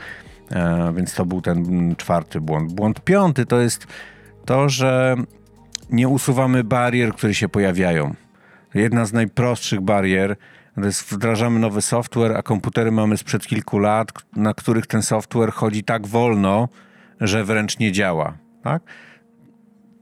E, 0.51 0.93
więc 0.97 1.15
to 1.15 1.27
był 1.27 1.41
ten 1.41 1.95
czwarty 1.97 2.41
błąd. 2.41 2.73
Błąd 2.73 3.01
piąty 3.01 3.47
to 3.47 3.61
jest 3.61 3.87
to, 4.45 4.69
że 4.69 5.17
nie 5.91 6.09
usuwamy 6.09 6.65
barier, 6.65 7.13
które 7.13 7.35
się 7.35 7.49
pojawiają. 7.49 8.15
Jedna 8.75 9.05
z 9.05 9.13
najprostszych 9.13 9.81
barier 9.81 10.37
to 10.75 10.85
jest 10.85 11.13
wdrażamy 11.13 11.61
nowy 11.61 11.83
software, 11.83 12.37
a 12.37 12.43
komputery 12.43 12.93
mamy 12.93 13.17
sprzed 13.17 13.47
kilku 13.47 13.79
lat, 13.79 14.13
na 14.37 14.55
których 14.55 14.87
ten 14.87 15.03
software 15.03 15.53
chodzi 15.53 15.85
tak 15.85 16.07
wolno, 16.07 16.69
że 17.21 17.45
wręcz 17.45 17.79
nie 17.79 17.93
działa. 17.93 18.39
Tak? 18.63 18.83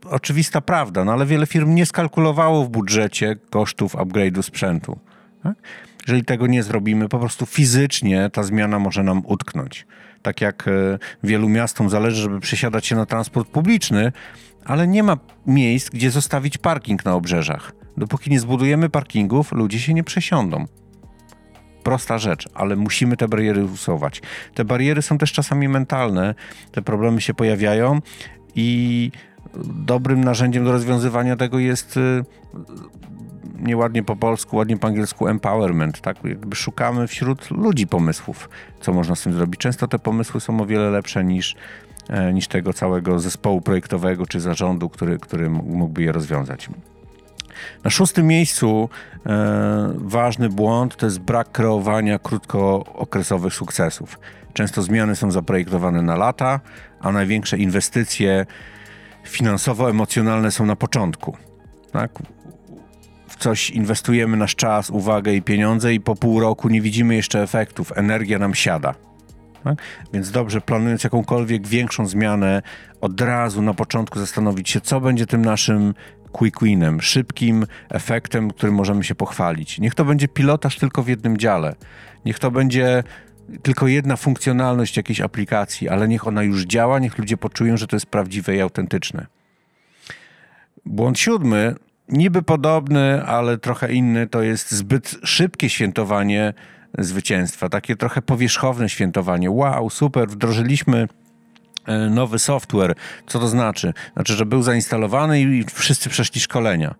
Oczywista 0.05 0.61
prawda, 0.61 1.05
no 1.05 1.13
ale 1.13 1.25
wiele 1.25 1.47
firm 1.47 1.75
nie 1.75 1.85
skalkulowało 1.85 2.65
w 2.65 2.69
budżecie 2.69 3.35
kosztów 3.49 3.95
upgrade'u 3.95 4.41
sprzętu. 4.41 4.99
Tak? 5.43 5.55
Jeżeli 6.07 6.25
tego 6.25 6.47
nie 6.47 6.63
zrobimy, 6.63 7.09
po 7.09 7.19
prostu 7.19 7.45
fizycznie 7.45 8.29
ta 8.29 8.43
zmiana 8.43 8.79
może 8.79 9.03
nam 9.03 9.21
utknąć 9.25 9.85
tak 10.21 10.41
jak 10.41 10.67
e, 10.67 10.71
wielu 11.23 11.49
miastom 11.49 11.89
zależy, 11.89 12.21
żeby 12.21 12.39
przesiadać 12.39 12.85
się 12.85 12.95
na 12.95 13.05
transport 13.05 13.49
publiczny, 13.49 14.11
ale 14.65 14.87
nie 14.87 15.03
ma 15.03 15.17
miejsc, 15.47 15.89
gdzie 15.89 16.11
zostawić 16.11 16.57
parking 16.57 17.05
na 17.05 17.15
obrzeżach. 17.15 17.71
Dopóki 17.97 18.29
nie 18.29 18.39
zbudujemy 18.39 18.89
parkingów, 18.89 19.51
ludzie 19.51 19.79
się 19.79 19.93
nie 19.93 20.03
przesiądą. 20.03 20.65
Prosta 21.83 22.17
rzecz, 22.17 22.49
ale 22.53 22.75
musimy 22.75 23.17
te 23.17 23.27
bariery 23.27 23.65
usuwać. 23.65 24.21
Te 24.53 24.65
bariery 24.65 25.01
są 25.01 25.17
też 25.17 25.31
czasami 25.31 25.67
mentalne, 25.67 26.35
te 26.71 26.81
problemy 26.81 27.21
się 27.21 27.33
pojawiają 27.33 27.99
i 28.55 29.11
dobrym 29.65 30.23
narzędziem 30.23 30.63
do 30.63 30.71
rozwiązywania 30.71 31.35
tego 31.35 31.59
jest 31.59 31.97
e, 31.97 32.23
nieładnie 33.59 34.03
po 34.03 34.15
polsku, 34.15 34.55
ładnie 34.55 34.77
po 34.77 34.87
angielsku 34.87 35.27
empowerment, 35.27 36.01
tak? 36.01 36.23
Jakby 36.23 36.55
szukamy 36.55 37.07
wśród 37.07 37.51
ludzi 37.51 37.87
pomysłów, 37.87 38.49
co 38.81 38.93
można 38.93 39.15
z 39.15 39.23
tym 39.23 39.33
zrobić. 39.33 39.61
Często 39.61 39.87
te 39.87 39.99
pomysły 39.99 40.41
są 40.41 40.61
o 40.61 40.65
wiele 40.65 40.89
lepsze 40.89 41.23
niż, 41.23 41.55
e, 42.09 42.33
niż 42.33 42.47
tego 42.47 42.73
całego 42.73 43.19
zespołu 43.19 43.61
projektowego 43.61 44.25
czy 44.25 44.39
zarządu, 44.39 44.89
który, 44.89 45.19
który 45.19 45.49
mógłby 45.49 46.03
je 46.03 46.11
rozwiązać. 46.11 46.69
Na 47.83 47.89
szóstym 47.89 48.27
miejscu 48.27 48.89
e, 49.25 49.93
ważny 49.95 50.49
błąd 50.49 50.95
to 50.95 51.05
jest 51.05 51.19
brak 51.19 51.51
kreowania 51.51 52.19
krótkookresowych 52.19 53.53
sukcesów. 53.53 54.19
Często 54.53 54.81
zmiany 54.81 55.15
są 55.15 55.31
zaprojektowane 55.31 56.01
na 56.01 56.15
lata, 56.15 56.59
a 56.99 57.11
największe 57.11 57.57
inwestycje 57.57 58.45
finansowo-emocjonalne 59.23 60.51
są 60.51 60.65
na 60.65 60.75
początku. 60.75 61.37
Tak? 61.91 62.11
coś 63.41 63.69
inwestujemy 63.69 64.37
nasz 64.37 64.55
czas, 64.55 64.89
uwagę 64.89 65.33
i 65.33 65.41
pieniądze 65.41 65.93
i 65.93 65.99
po 65.99 66.15
pół 66.15 66.39
roku 66.39 66.69
nie 66.69 66.81
widzimy 66.81 67.15
jeszcze 67.15 67.41
efektów, 67.43 67.91
energia 67.95 68.39
nam 68.39 68.55
siada. 68.55 68.95
Tak? 69.63 69.77
Więc 70.13 70.31
dobrze, 70.31 70.61
planując 70.61 71.03
jakąkolwiek 71.03 71.67
większą 71.67 72.07
zmianę, 72.07 72.61
od 73.01 73.21
razu 73.21 73.61
na 73.61 73.73
początku 73.73 74.19
zastanowić 74.19 74.69
się, 74.69 74.81
co 74.81 75.01
będzie 75.01 75.25
tym 75.25 75.45
naszym 75.45 75.93
quick 76.31 76.63
winem, 76.63 77.01
szybkim 77.01 77.65
efektem, 77.89 78.51
którym 78.51 78.75
możemy 78.75 79.03
się 79.03 79.15
pochwalić. 79.15 79.79
Niech 79.79 79.95
to 79.95 80.05
będzie 80.05 80.27
pilotaż 80.27 80.77
tylko 80.77 81.03
w 81.03 81.07
jednym 81.07 81.37
dziale. 81.37 81.75
Niech 82.25 82.39
to 82.39 82.51
będzie 82.51 83.03
tylko 83.63 83.87
jedna 83.87 84.15
funkcjonalność 84.15 84.97
jakiejś 84.97 85.21
aplikacji, 85.21 85.89
ale 85.89 86.07
niech 86.07 86.27
ona 86.27 86.43
już 86.43 86.63
działa, 86.63 86.99
niech 86.99 87.17
ludzie 87.17 87.37
poczują, 87.37 87.77
że 87.77 87.87
to 87.87 87.95
jest 87.95 88.05
prawdziwe 88.05 88.55
i 88.55 88.61
autentyczne. 88.61 89.25
Błąd 90.85 91.19
siódmy 91.19 91.75
niby 92.09 92.41
podobny, 92.41 93.23
ale 93.25 93.57
trochę 93.57 93.93
inny, 93.93 94.27
to 94.27 94.41
jest 94.41 94.71
zbyt 94.71 95.17
szybkie 95.23 95.69
świętowanie 95.69 96.53
zwycięstwa, 96.97 97.69
takie 97.69 97.95
trochę 97.95 98.21
powierzchowne 98.21 98.89
świętowanie. 98.89 99.51
Wow, 99.51 99.89
super, 99.89 100.29
wdrożyliśmy 100.29 101.07
nowy 102.09 102.39
software. 102.39 102.95
Co 103.27 103.39
to 103.39 103.47
znaczy? 103.47 103.93
Znaczy, 104.13 104.33
że 104.33 104.45
był 104.45 104.61
zainstalowany 104.63 105.41
i 105.41 105.63
wszyscy 105.73 106.09
przeszli 106.09 106.41
szkolenia. 106.41 106.95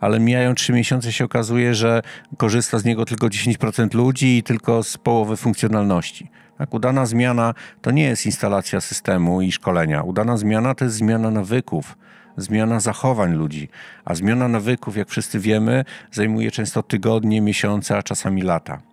Ale 0.00 0.20
mijają 0.20 0.54
trzy 0.54 0.72
miesiące 0.72 1.12
się 1.12 1.24
okazuje, 1.24 1.74
że 1.74 2.02
korzysta 2.36 2.78
z 2.78 2.84
niego 2.84 3.04
tylko 3.04 3.26
10% 3.26 3.94
ludzi 3.94 4.38
i 4.38 4.42
tylko 4.42 4.82
z 4.82 4.98
połowy 4.98 5.36
funkcjonalności. 5.36 6.30
Tak, 6.58 6.74
udana 6.74 7.06
zmiana 7.06 7.54
to 7.82 7.90
nie 7.90 8.04
jest 8.04 8.26
instalacja 8.26 8.80
systemu 8.80 9.42
i 9.42 9.52
szkolenia. 9.52 10.02
Udana 10.02 10.36
zmiana 10.36 10.74
to 10.74 10.84
jest 10.84 10.96
zmiana 10.96 11.30
nawyków 11.30 11.96
zmiana 12.36 12.80
zachowań 12.80 13.34
ludzi. 13.34 13.68
A 14.04 14.14
zmiana 14.14 14.48
nawyków, 14.48 14.96
jak 14.96 15.08
wszyscy 15.08 15.38
wiemy, 15.38 15.84
zajmuje 16.12 16.50
często 16.50 16.82
tygodnie, 16.82 17.40
miesiące, 17.40 17.96
a 17.96 18.02
czasami 18.02 18.42
lata. 18.42 18.91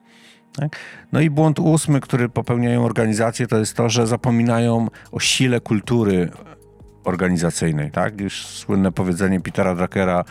Tak? 0.55 0.75
No 1.11 1.21
i 1.21 1.29
błąd 1.29 1.59
ósmy, 1.59 1.99
który 1.99 2.29
popełniają 2.29 2.85
organizacje, 2.85 3.47
to 3.47 3.57
jest 3.57 3.75
to, 3.75 3.89
że 3.89 4.07
zapominają 4.07 4.87
o 5.11 5.19
sile 5.19 5.59
kultury 5.59 6.31
organizacyjnej. 7.03 7.91
Tak? 7.91 8.21
Już 8.21 8.45
słynne 8.45 8.91
powiedzenie 8.91 9.41
Petera 9.41 9.75
Druckera, 9.75 10.23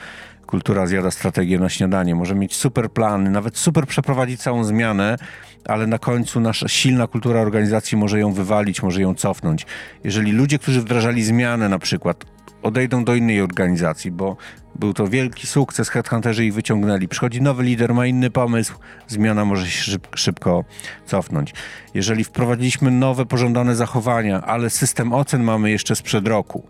kultura 0.46 0.86
zjada 0.86 1.10
strategię 1.10 1.58
na 1.58 1.68
śniadanie. 1.68 2.14
Może 2.14 2.34
mieć 2.34 2.56
super 2.56 2.90
plany, 2.90 3.30
nawet 3.30 3.58
super 3.58 3.86
przeprowadzić 3.86 4.40
całą 4.40 4.64
zmianę, 4.64 5.16
ale 5.64 5.86
na 5.86 5.98
końcu 5.98 6.40
nasza 6.40 6.68
silna 6.68 7.06
kultura 7.06 7.40
organizacji 7.40 7.98
może 7.98 8.18
ją 8.18 8.32
wywalić, 8.32 8.82
może 8.82 9.00
ją 9.02 9.14
cofnąć. 9.14 9.66
Jeżeli 10.04 10.32
ludzie, 10.32 10.58
którzy 10.58 10.80
wdrażali 10.80 11.22
zmianę 11.24 11.68
na 11.68 11.78
przykład, 11.78 12.24
odejdą 12.62 13.04
do 13.04 13.14
innej 13.14 13.42
organizacji, 13.42 14.10
bo 14.10 14.36
był 14.74 14.94
to 14.94 15.08
wielki 15.08 15.46
sukces, 15.46 15.88
headhunterzy 15.88 16.44
ich 16.44 16.54
wyciągnęli. 16.54 17.08
Przychodzi 17.08 17.42
nowy 17.42 17.62
lider, 17.62 17.94
ma 17.94 18.06
inny 18.06 18.30
pomysł, 18.30 18.74
zmiana 19.06 19.44
może 19.44 19.66
się 19.66 19.98
szybko 20.14 20.64
cofnąć. 21.06 21.54
Jeżeli 21.94 22.24
wprowadziliśmy 22.24 22.90
nowe, 22.90 23.26
pożądane 23.26 23.76
zachowania, 23.76 24.42
ale 24.42 24.70
system 24.70 25.12
ocen 25.12 25.42
mamy 25.42 25.70
jeszcze 25.70 25.96
sprzed 25.96 26.28
roku, 26.28 26.66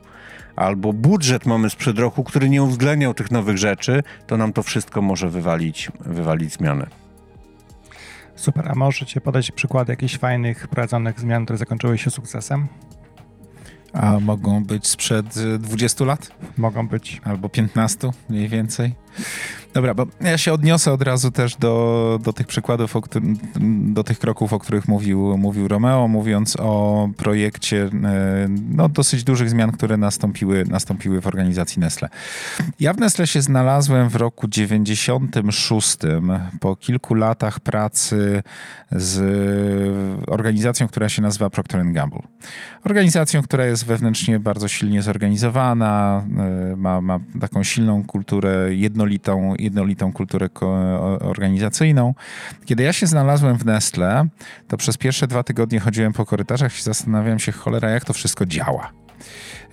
albo 0.56 0.92
budżet 0.92 1.46
mamy 1.46 1.70
sprzed 1.70 1.98
roku, 1.98 2.24
który 2.24 2.48
nie 2.48 2.62
uwzględniał 2.62 3.14
tych 3.14 3.30
nowych 3.30 3.58
rzeczy, 3.58 4.02
to 4.26 4.36
nam 4.36 4.52
to 4.52 4.62
wszystko 4.62 5.02
może 5.02 5.30
wywalić, 5.30 5.88
wywalić 6.00 6.52
zmianę. 6.52 6.86
Super, 8.36 8.68
a 8.68 8.74
możecie 8.74 9.20
podać 9.20 9.50
przykłady 9.50 9.92
jakichś 9.92 10.18
fajnych 10.18 10.68
prowadzonych 10.68 11.20
zmian, 11.20 11.44
które 11.44 11.58
zakończyły 11.58 11.98
się 11.98 12.10
sukcesem? 12.10 12.68
A 13.92 14.20
mogą 14.20 14.64
być 14.64 14.86
sprzed 14.86 15.38
20 15.58 16.04
lat? 16.04 16.30
Mogą 16.56 16.88
być. 16.88 17.20
Albo 17.24 17.48
15 17.48 18.10
mniej 18.28 18.48
więcej. 18.48 18.94
Dobra, 19.74 19.94
bo 19.94 20.06
ja 20.20 20.38
się 20.38 20.52
odniosę 20.52 20.92
od 20.92 21.02
razu 21.02 21.30
też 21.30 21.56
do, 21.56 22.18
do 22.22 22.32
tych 22.32 22.46
przykładów, 22.46 22.96
o 22.96 23.02
do 23.94 24.04
tych 24.04 24.18
kroków, 24.18 24.52
o 24.52 24.58
których 24.58 24.88
mówił, 24.88 25.38
mówił 25.38 25.68
Romeo, 25.68 26.08
mówiąc 26.08 26.56
o 26.60 27.08
projekcie 27.16 27.90
e, 28.04 28.48
no, 28.48 28.88
dosyć 28.88 29.24
dużych 29.24 29.50
zmian, 29.50 29.72
które 29.72 29.96
nastąpiły, 29.96 30.64
nastąpiły 30.64 31.20
w 31.20 31.26
organizacji 31.26 31.80
Nestle. 31.80 32.08
Ja 32.80 32.92
w 32.92 32.98
Nestle 32.98 33.26
się 33.26 33.42
znalazłem 33.42 34.08
w 34.08 34.16
roku 34.16 34.48
96 34.48 35.96
po 36.60 36.76
kilku 36.76 37.14
latach 37.14 37.60
pracy 37.60 38.42
z 38.92 39.18
organizacją, 40.26 40.88
która 40.88 41.08
się 41.08 41.22
nazywa 41.22 41.50
Procter 41.50 41.92
Gamble. 41.92 42.22
Organizacją, 42.84 43.42
która 43.42 43.66
jest 43.66 43.84
wewnętrznie 43.84 44.40
bardzo 44.40 44.68
silnie 44.68 45.02
zorganizowana, 45.02 46.24
e, 46.72 46.76
ma, 46.76 47.00
ma 47.00 47.20
taką 47.40 47.62
silną 47.62 48.04
kulturę 48.04 48.74
jednolitą, 48.74 49.07
jednolitą 49.58 50.12
kulturę 50.12 50.48
organizacyjną. 51.20 52.14
Kiedy 52.64 52.82
ja 52.82 52.92
się 52.92 53.06
znalazłem 53.06 53.58
w 53.58 53.66
Nestle, 53.66 54.28
to 54.68 54.76
przez 54.76 54.96
pierwsze 54.96 55.26
dwa 55.26 55.42
tygodnie 55.42 55.80
chodziłem 55.80 56.12
po 56.12 56.26
korytarzach 56.26 56.78
i 56.78 56.82
zastanawiałem 56.82 57.38
się, 57.38 57.52
cholera, 57.52 57.90
jak 57.90 58.04
to 58.04 58.12
wszystko 58.12 58.46
działa. 58.46 59.07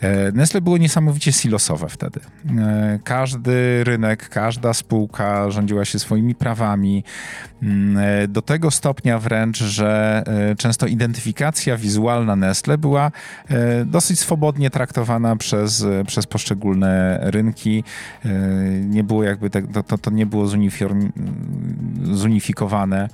E, 0.01 0.31
Nestle 0.31 0.61
było 0.61 0.77
niesamowicie 0.77 1.31
silosowe 1.31 1.89
wtedy. 1.89 2.19
E, 2.59 2.99
każdy 3.03 3.83
rynek, 3.83 4.29
każda 4.29 4.73
spółka 4.73 5.51
rządziła 5.51 5.85
się 5.85 5.99
swoimi 5.99 6.35
prawami 6.35 7.03
mm, 7.63 7.97
e, 7.97 8.27
do 8.27 8.41
tego 8.41 8.71
stopnia 8.71 9.19
wręcz, 9.19 9.57
że 9.57 10.23
często 10.57 10.87
identyfikacja 10.87 11.77
wizualna 11.77 12.35
Nestle 12.35 12.77
była 12.77 13.11
dosyć 13.85 14.19
swobodnie 14.19 14.69
traktowana 14.69 15.35
przez, 15.35 15.85
przez 16.07 16.25
poszczególne 16.25 17.19
rynki. 17.21 17.83
Nie 18.81 19.03
było 19.03 19.23
jakby, 19.23 19.49
to, 19.87 19.97
to 19.97 20.11
nie 20.11 20.25
było 20.25 20.47
zunifikowane. 22.03 23.09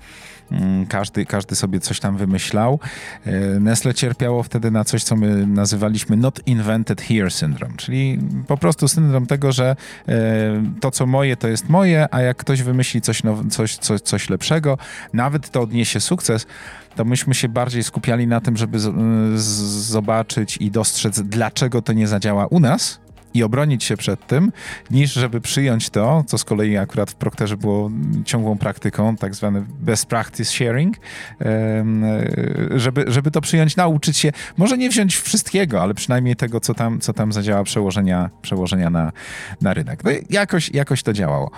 Mm, 0.52 0.86
każdy, 0.86 1.26
każdy 1.26 1.56
sobie 1.56 1.80
coś 1.80 2.00
tam 2.00 2.18
wymyślał. 2.18 2.80
E, 3.26 3.32
Nestle 3.60 3.94
cierpiało 3.94 4.44
wtedy 4.44 4.72
na 4.72 4.84
coś, 4.84 5.04
co 5.04 5.16
my 5.16 5.48
nazywaliśmy 5.48 6.18
not 6.18 6.40
invented 6.46 7.02
here 7.02 7.30
syndrome, 7.30 7.74
czyli 7.78 8.20
po 8.48 8.58
prostu 8.58 8.88
syndrom 8.88 9.26
tego, 9.26 9.52
że 9.52 9.76
e, 10.08 10.16
to, 10.80 10.92
co 10.92 11.06
moje, 11.06 11.38
to 11.38 11.48
jest 11.48 11.70
moje, 11.70 12.08
a 12.12 12.22
jak 12.22 12.38
ktoś 12.38 12.64
wymyśli 12.64 13.02
coś, 13.02 13.24
now, 13.24 13.40
coś, 13.50 13.78
coś, 13.78 14.02
coś 14.02 14.30
lepszego, 14.30 14.78
nawet 15.14 15.50
to 15.50 15.62
odniesie 15.62 16.00
sukces, 16.00 16.48
to 16.96 17.06
myśmy 17.06 17.34
się 17.34 17.50
bardziej 17.50 17.84
skupiali 17.84 18.28
na 18.28 18.42
tym, 18.42 18.58
żeby 18.58 18.80
zobaczyć 19.36 20.58
i 20.58 20.72
dostrzec, 20.72 21.22
dlaczego 21.22 21.82
to 21.82 21.94
nie 21.94 22.08
zadziała 22.08 22.48
u 22.48 22.60
nas, 22.60 23.00
i 23.34 23.44
obronić 23.44 23.84
się 23.84 23.98
przed 23.98 24.28
tym, 24.28 24.52
niż 24.92 25.14
żeby 25.14 25.42
przyjąć 25.42 25.90
to, 25.90 26.24
co 26.28 26.38
z 26.38 26.44
kolei 26.44 26.78
akurat 26.78 27.12
w 27.12 27.16
Procterze 27.16 27.58
było 27.58 27.92
ciągłą 28.26 28.58
praktyką, 28.58 29.16
tak 29.16 29.36
zwany 29.36 29.66
best 29.80 30.06
practice 30.06 30.52
sharing, 30.52 30.98
żeby, 32.76 33.06
żeby 33.08 33.32
to 33.32 33.42
przyjąć, 33.42 33.76
nauczyć 33.76 34.18
się, 34.18 34.32
może 34.58 34.78
nie 34.78 34.90
wziąć 34.90 35.16
wszystkiego, 35.16 35.82
ale 35.82 35.94
przynajmniej 35.94 36.36
tego, 36.36 36.60
co 36.60 36.74
tam, 36.74 37.00
co 37.00 37.14
tam 37.14 37.32
zadziała, 37.32 37.64
przełożenia, 37.64 38.30
przełożenia 38.42 38.90
na, 38.90 39.12
na 39.62 39.74
rynek. 39.74 40.04
No 40.04 40.12
jakoś, 40.30 40.70
jakoś 40.70 41.04
to 41.04 41.14
działało. 41.14 41.52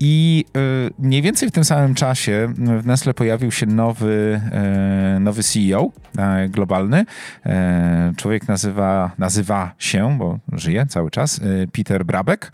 I 0.00 0.44
y, 0.56 0.90
mniej 0.98 1.22
więcej 1.22 1.48
w 1.48 1.52
tym 1.52 1.64
samym 1.64 1.94
czasie 1.94 2.54
w 2.80 2.86
Nestle 2.86 3.14
pojawił 3.14 3.50
się 3.50 3.66
nowy, 3.66 4.40
e, 4.52 5.20
nowy 5.20 5.42
CEO 5.42 5.90
e, 6.18 6.48
globalny. 6.48 7.04
E, 7.46 8.12
człowiek 8.16 8.48
nazywa, 8.48 9.10
nazywa 9.18 9.74
się, 9.78 10.18
bo 10.18 10.38
żyje 10.52 10.86
cały 10.86 11.10
czas, 11.10 11.40
Peter 11.72 12.04
Brabek. 12.04 12.52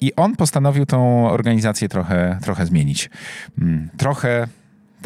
I 0.00 0.14
on 0.14 0.36
postanowił 0.36 0.86
tą 0.86 1.30
organizację 1.30 1.88
trochę, 1.88 2.38
trochę 2.42 2.66
zmienić. 2.66 3.10
Mm, 3.58 3.88
trochę 3.96 4.46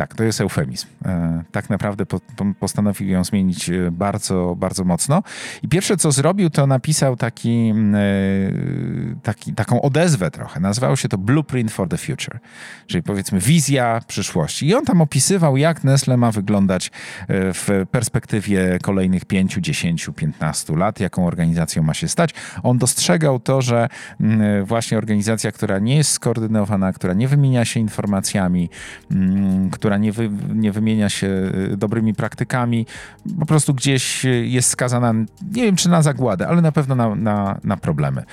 tak, 0.01 0.15
to 0.15 0.25
jest 0.25 0.41
eufemizm. 0.41 0.87
E, 1.05 1.43
tak 1.53 1.71
naprawdę 1.71 2.07
po, 2.07 2.21
po, 2.37 2.45
postanowił 2.61 3.09
ją 3.09 3.25
zmienić 3.25 3.71
e, 3.71 3.91
bardzo, 3.91 4.55
bardzo 4.59 4.85
mocno. 4.85 5.23
I 5.63 5.69
pierwsze, 5.69 5.97
co 5.97 6.13
zrobił, 6.13 6.51
to 6.51 6.67
napisał 6.67 7.17
taki, 7.17 7.73
e, 7.95 8.03
taki, 9.23 9.55
taką 9.55 9.83
odezwę 9.83 10.31
trochę. 10.31 10.61
Nazywało 10.61 10.97
się 10.97 11.09
to 11.09 11.19
Blueprint 11.19 11.73
for 11.73 11.89
the 11.89 11.97
Future, 11.97 12.39
czyli 12.87 13.03
powiedzmy 13.03 13.41
wizja 13.41 14.01
przyszłości. 14.07 14.67
I 14.67 14.75
on 14.75 14.85
tam 14.85 15.01
opisywał, 15.01 15.57
jak 15.57 15.85
Nestle 15.85 16.17
ma 16.17 16.31
wyglądać 16.31 16.91
w 17.29 17.85
perspektywie 17.91 18.79
kolejnych 18.83 19.25
5, 19.25 19.55
10, 19.55 20.11
15 20.17 20.77
lat, 20.77 21.01
jaką 21.01 21.27
organizacją 21.27 21.83
ma 21.83 21.95
się 21.95 22.09
stać. 22.09 22.31
On 22.63 22.79
dostrzegał 22.79 23.41
to, 23.41 23.63
że 23.63 23.89
właśnie 24.65 24.99
organizacja, 24.99 25.53
która 25.53 25.79
nie 25.79 25.97
jest 25.97 26.11
skoordynowana, 26.11 26.93
która 26.93 27.15
nie 27.15 27.29
wymienia 27.29 27.65
się 27.65 27.81
informacjami, 27.81 28.71
która 29.73 29.90
która 29.91 29.99
nie, 29.99 30.13
wy, 30.13 30.31
nie 30.55 30.73
wymienia 30.73 31.09
się 31.09 31.27
y, 31.27 31.77
dobrymi 31.77 32.15
praktykami, 32.15 32.87
po 33.39 33.47
prostu 33.47 33.75
gdzieś 33.75 34.25
jest 34.43 34.69
skazana, 34.69 35.13
nie 35.53 35.63
wiem 35.63 35.77
czy 35.77 35.89
na 35.89 36.03
zagładę, 36.03 36.49
ale 36.49 36.63
na 36.63 36.73
pewno 36.73 36.95
na, 36.95 37.15
na, 37.15 37.61
na 37.65 37.77
problemy. 37.77 38.25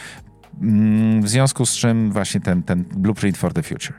Mm, 0.61 1.21
w 1.21 1.29
związku 1.29 1.65
z 1.65 1.75
czym 1.75 2.11
właśnie 2.11 2.41
ten, 2.41 2.63
ten 2.63 2.83
Blueprint 2.83 3.37
for 3.37 3.53
the 3.53 3.63
Future. 3.63 3.93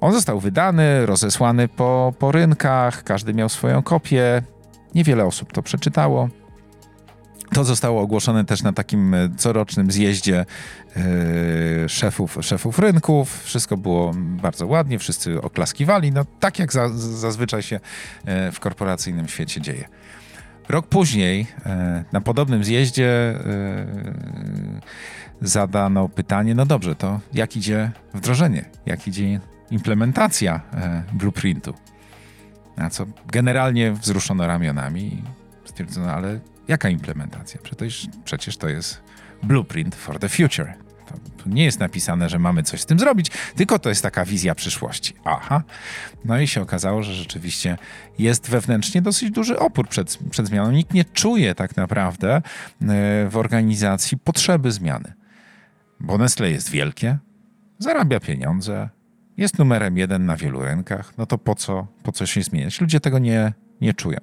On 0.00 0.12
został 0.12 0.40
wydany, 0.40 1.06
rozesłany 1.06 1.68
po, 1.68 2.14
po 2.18 2.32
rynkach, 2.32 3.04
każdy 3.04 3.34
miał 3.34 3.48
swoją 3.48 3.82
kopię. 3.82 4.42
Niewiele 4.94 5.24
osób 5.24 5.52
to 5.52 5.62
przeczytało. 5.62 6.28
To 7.52 7.64
zostało 7.64 8.02
ogłoszone 8.02 8.44
też 8.44 8.62
na 8.62 8.72
takim 8.72 9.14
e, 9.14 9.28
corocznym 9.36 9.90
zjeździe 9.90 10.46
yy, 10.96 11.88
szefów, 11.88 12.38
szefów 12.40 12.78
rynków. 12.78 13.42
Wszystko 13.44 13.76
było 13.76 14.12
bardzo 14.16 14.66
ładnie, 14.66 14.98
wszyscy 14.98 15.42
oklaskiwali, 15.42 16.12
no 16.12 16.24
tak 16.40 16.58
jak 16.58 16.72
za, 16.72 16.88
zazwyczaj 16.98 17.62
się 17.62 17.80
e, 18.24 18.52
w 18.52 18.60
korporacyjnym 18.60 19.28
świecie 19.28 19.60
dzieje. 19.60 19.88
Rok 20.68 20.86
później 20.86 21.46
na 22.12 22.20
podobnym 22.20 22.64
zjeździe 22.64 23.38
zadano 25.40 26.08
pytanie, 26.08 26.54
no 26.54 26.66
dobrze, 26.66 26.94
to 26.94 27.20
jak 27.34 27.56
idzie 27.56 27.90
wdrożenie, 28.14 28.64
jak 28.86 29.08
idzie 29.08 29.40
implementacja 29.70 30.60
blueprintu? 31.12 31.74
Na 32.76 32.90
co 32.90 33.06
generalnie 33.32 33.92
wzruszono 33.92 34.46
ramionami 34.46 35.02
i 35.02 35.22
stwierdzono, 35.64 36.12
ale 36.12 36.40
Jaka 36.68 36.88
implementacja? 36.88 37.60
Przecież, 37.62 38.06
przecież 38.24 38.56
to 38.56 38.68
jest 38.68 39.00
blueprint 39.42 39.94
for 39.94 40.18
the 40.18 40.28
future. 40.28 40.74
To 41.36 41.50
nie 41.50 41.64
jest 41.64 41.80
napisane, 41.80 42.28
że 42.28 42.38
mamy 42.38 42.62
coś 42.62 42.80
z 42.80 42.86
tym 42.86 42.98
zrobić, 42.98 43.30
tylko 43.56 43.78
to 43.78 43.88
jest 43.88 44.02
taka 44.02 44.24
wizja 44.24 44.54
przyszłości. 44.54 45.14
Aha. 45.24 45.62
No 46.24 46.40
i 46.40 46.46
się 46.46 46.62
okazało, 46.62 47.02
że 47.02 47.14
rzeczywiście 47.14 47.78
jest 48.18 48.50
wewnętrznie 48.50 49.02
dosyć 49.02 49.30
duży 49.30 49.58
opór 49.58 49.88
przed, 49.88 50.18
przed 50.30 50.46
zmianą. 50.46 50.70
Nikt 50.70 50.94
nie 50.94 51.04
czuje 51.04 51.54
tak 51.54 51.76
naprawdę 51.76 52.36
e, 52.36 52.42
w 53.28 53.36
organizacji 53.36 54.18
potrzeby 54.18 54.72
zmiany. 54.72 55.12
Bo 56.00 56.18
Nestle 56.18 56.50
jest 56.50 56.70
wielkie, 56.70 57.18
zarabia 57.78 58.20
pieniądze, 58.20 58.88
jest 59.36 59.58
numerem 59.58 59.98
jeden 59.98 60.26
na 60.26 60.36
wielu 60.36 60.64
rynkach, 60.64 61.18
no 61.18 61.26
to 61.26 61.38
po 61.38 61.54
co, 61.54 61.86
po 62.02 62.12
co 62.12 62.26
się 62.26 62.42
zmieniać? 62.42 62.80
Ludzie 62.80 63.00
tego 63.00 63.18
nie, 63.18 63.52
nie 63.80 63.94
czują. 63.94 64.18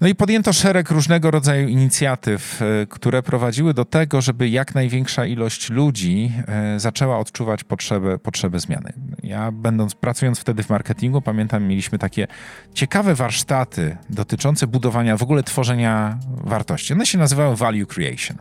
No 0.00 0.08
i 0.08 0.14
podjęto 0.14 0.52
szereg 0.52 0.90
różnego 0.90 1.30
rodzaju 1.30 1.68
inicjatyw, 1.68 2.62
e, 2.62 2.86
które 2.86 3.22
prowadziły 3.22 3.74
do 3.74 3.84
tego, 3.84 4.20
żeby 4.20 4.48
jak 4.48 4.74
największa 4.74 5.26
ilość 5.26 5.70
ludzi 5.70 6.32
e, 6.48 6.80
zaczęła 6.80 7.18
odczuwać 7.18 7.64
potrzebę, 7.64 8.18
potrzebę 8.18 8.60
zmiany. 8.60 8.92
Ja 9.22 9.52
będąc, 9.52 9.94
pracując 9.94 10.38
wtedy 10.40 10.62
w 10.62 10.70
marketingu, 10.70 11.22
pamiętam, 11.22 11.64
mieliśmy 11.64 11.98
takie 11.98 12.26
ciekawe 12.74 13.14
warsztaty 13.14 13.96
dotyczące 14.10 14.66
budowania, 14.66 15.16
w 15.16 15.22
ogóle 15.22 15.42
tworzenia 15.42 16.18
wartości. 16.44 16.92
One 16.92 17.06
się 17.06 17.18
nazywały 17.18 17.56
Value 17.56 17.86
Creation. 17.86 18.36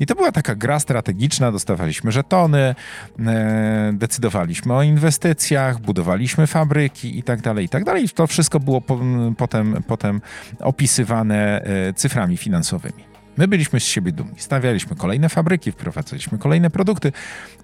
I 0.00 0.06
to 0.06 0.14
była 0.14 0.32
taka 0.32 0.54
gra 0.54 0.80
strategiczna, 0.80 1.52
dostawaliśmy 1.52 2.12
żetony, 2.12 2.74
e, 3.18 3.92
decydowaliśmy 3.92 4.74
o 4.74 4.82
inwestycjach, 4.82 5.80
budowaliśmy 5.80 6.46
fabryki 6.46 7.18
i 7.18 7.22
tak 7.22 7.40
dalej, 7.40 7.64
i 7.64 7.68
tak 7.68 7.84
dalej. 7.84 8.08
To 8.08 8.26
wszystko 8.26 8.60
było 8.60 8.80
po, 8.80 9.00
potem, 9.36 9.82
potem 9.86 10.20
opisywane 10.92 11.62
e, 11.64 11.92
cyframi 11.92 12.36
finansowymi. 12.36 13.04
My 13.36 13.48
byliśmy 13.48 13.80
z 13.80 13.84
siebie 13.84 14.12
dumni. 14.12 14.34
Stawialiśmy 14.36 14.96
kolejne 14.96 15.28
fabryki, 15.28 15.72
wprowadzaliśmy 15.72 16.38
kolejne 16.38 16.70
produkty. 16.70 17.12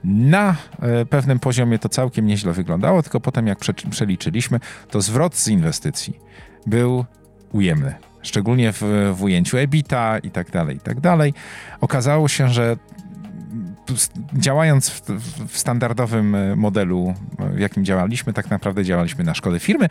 Na 0.04 0.56
e, 0.82 1.04
pewnym 1.06 1.38
poziomie 1.38 1.78
to 1.78 1.88
całkiem 1.88 2.26
nieźle 2.26 2.52
wyglądało, 2.52 3.02
tylko 3.02 3.20
potem 3.20 3.46
jak 3.46 3.58
prze, 3.58 3.74
przeliczyliśmy, 3.74 4.60
to 4.90 5.00
zwrot 5.00 5.36
z 5.36 5.48
inwestycji 5.48 6.18
był 6.66 7.04
ujemny. 7.52 7.94
Szczególnie 8.22 8.72
w, 8.72 8.82
w 9.14 9.22
ujęciu 9.22 9.56
EBITA 9.56 10.18
i 10.18 10.30
tak 10.30 10.50
dalej, 10.50 10.76
i 10.76 10.80
tak 10.80 11.00
dalej. 11.00 11.34
Okazało 11.80 12.28
się, 12.28 12.48
że 12.48 12.76
działając 14.32 14.90
w, 14.90 15.00
w, 15.48 15.58
standardowym 15.58 16.34
e, 16.34 16.56
modelu, 16.56 17.14
w 17.38 17.58
jakim 17.58 17.84
działaliśmy, 17.84 18.32
tak 18.32 18.50
naprawdę 18.50 18.84
działaliśmy 18.84 19.24
na 19.24 19.34
szkodę 19.34 19.60
firmy 19.60 19.88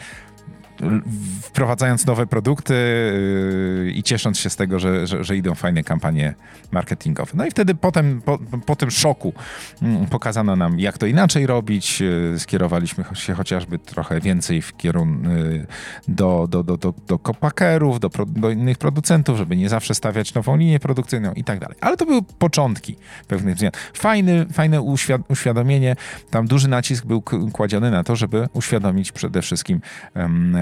wprowadzając 1.42 2.06
nowe 2.06 2.28
produkty 2.28 2.74
yy, 2.74 3.92
i 3.92 4.04
ciesząc 4.04 4.40
się 4.40 4.50
z 4.50 4.56
tego, 4.56 4.80
że, 4.80 5.08
że, 5.08 5.24
że, 5.24 5.38
idą 5.38 5.56
fajne 5.56 5.84
kampanie 5.84 6.36
marketingowe. 6.72 7.32
No 7.36 7.46
i 7.46 7.52
wtedy 7.52 7.76
potem, 7.76 8.22
po, 8.22 8.40
po 8.66 8.76
tym 8.76 8.92
szoku 8.92 9.34
mm, 9.82 10.06
pokazano 10.06 10.56
nam, 10.56 10.80
jak 10.80 10.98
to 10.98 11.06
inaczej 11.06 11.48
robić. 11.48 12.02
Yy, 12.02 12.36
skierowaliśmy 12.38 13.04
się 13.14 13.34
chociażby 13.34 13.80
trochę 13.80 14.22
więcej 14.22 14.62
w 14.62 14.78
kierunku 14.78 15.30
yy, 15.30 15.68
do, 16.08 16.48
do, 16.50 16.64
do, 16.64 16.78
do, 16.78 16.94
do 17.08 17.20
kopakerów, 17.20 18.00
do, 18.00 18.10
do 18.28 18.50
innych 18.50 18.78
producentów, 18.78 19.38
żeby 19.38 19.58
nie 19.58 19.70
zawsze 19.70 19.96
stawiać 19.96 20.34
nową 20.34 20.58
linię 20.58 20.80
produkcyjną 20.80 21.34
i 21.34 21.44
tak 21.44 21.60
dalej. 21.60 21.78
Ale 21.82 21.98
to 21.98 22.06
były 22.06 22.22
początki 22.22 22.96
pewnych 23.28 23.58
zmian. 23.58 23.72
Fajny, 23.94 24.46
fajne 24.54 24.82
uświad 24.82 25.22
uświadomienie. 25.30 25.96
Tam 26.30 26.48
duży 26.48 26.68
nacisk 26.68 27.06
był 27.06 27.22
kładziony 27.54 27.92
na 27.92 28.04
to, 28.04 28.16
żeby 28.16 28.48
uświadomić 28.54 29.12
przede 29.12 29.42
wszystkim 29.42 29.82
um, 30.16 30.58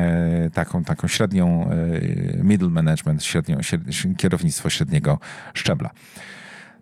taką, 0.54 0.84
taką 0.84 1.08
średnią 1.08 1.70
e, 1.70 2.44
middle 2.44 2.70
management, 2.70 3.24
średnią, 3.24 3.58
kierownictwo 4.18 4.70
średniego 4.70 5.20
szczebla. 5.54 5.90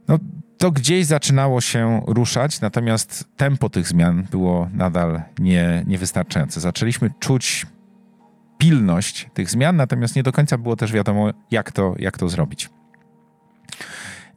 No, 0.07 0.19
to 0.57 0.71
gdzieś 0.71 1.05
zaczynało 1.05 1.61
się 1.61 2.01
ruszać, 2.07 2.61
natomiast 2.61 3.25
tempo 3.37 3.69
tych 3.69 3.87
zmian 3.87 4.27
było 4.31 4.69
nadal 4.73 5.21
nie, 5.39 5.83
niewystarczające. 5.87 6.59
Zaczęliśmy 6.59 7.09
czuć 7.19 7.65
pilność 8.57 9.29
tych 9.33 9.49
zmian, 9.49 9.75
natomiast 9.75 10.15
nie 10.15 10.23
do 10.23 10.31
końca 10.31 10.57
było 10.57 10.75
też 10.75 10.91
wiadomo, 10.91 11.29
jak 11.51 11.71
to, 11.71 11.95
jak 11.99 12.17
to 12.17 12.29
zrobić. 12.29 12.69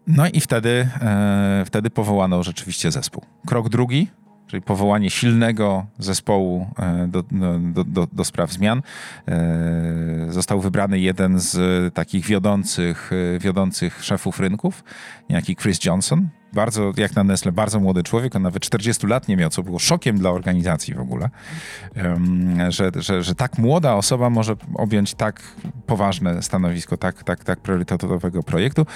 No 0.06 0.28
i 0.28 0.40
wtedy, 0.40 0.88
e, 1.02 1.62
wtedy 1.66 1.90
powołano 1.90 2.42
rzeczywiście 2.42 2.90
zespół. 2.90 3.22
Krok 3.46 3.68
drugi 3.68 4.08
czyli 4.46 4.62
powołanie 4.62 5.10
silnego 5.10 5.86
zespołu 5.98 6.66
e, 6.78 7.08
do, 7.08 7.22
do, 7.72 7.84
do, 7.84 8.06
do, 8.12 8.24
spraw 8.24 8.52
zmian. 8.52 8.82
E, 9.28 10.26
został 10.28 10.60
wybrany 10.60 10.98
jeden 10.98 11.38
z 11.38 11.94
takich 11.94 12.26
wiodących, 12.26 13.10
e, 13.36 13.38
wiodących 13.38 14.04
szefów 14.04 14.40
rynków, 14.40 14.84
niejaki 15.30 15.56
Chris 15.56 15.84
Johnson. 15.84 16.28
Bardzo, 16.52 16.92
jak 16.96 17.14
na 17.16 17.24
Nestle, 17.24 17.52
bardzo 17.52 17.80
młody 17.80 18.02
człowiek, 18.02 18.36
on 18.36 18.42
nawet 18.42 18.62
40 18.62 19.06
lat 19.06 19.28
nie 19.28 19.36
miał, 19.36 19.50
co 19.50 19.62
było 19.62 19.78
szokiem 19.78 20.18
dla 20.18 20.30
organizacji 20.30 20.94
w 20.94 21.00
ogóle, 21.00 21.30
że, 22.68 22.90
że, 22.96 23.22
że 23.22 23.34
tak 23.34 23.58
młoda 23.58 23.94
osoba 23.94 24.30
może 24.30 24.56
objąć 24.74 25.14
tak 25.14 25.42
poważne 25.86 26.42
stanowisko, 26.42 26.96
tak, 26.96 27.22
tak, 27.24 27.44
tak 27.44 27.60
priorytetowego 27.60 28.42
projektu. 28.42 28.86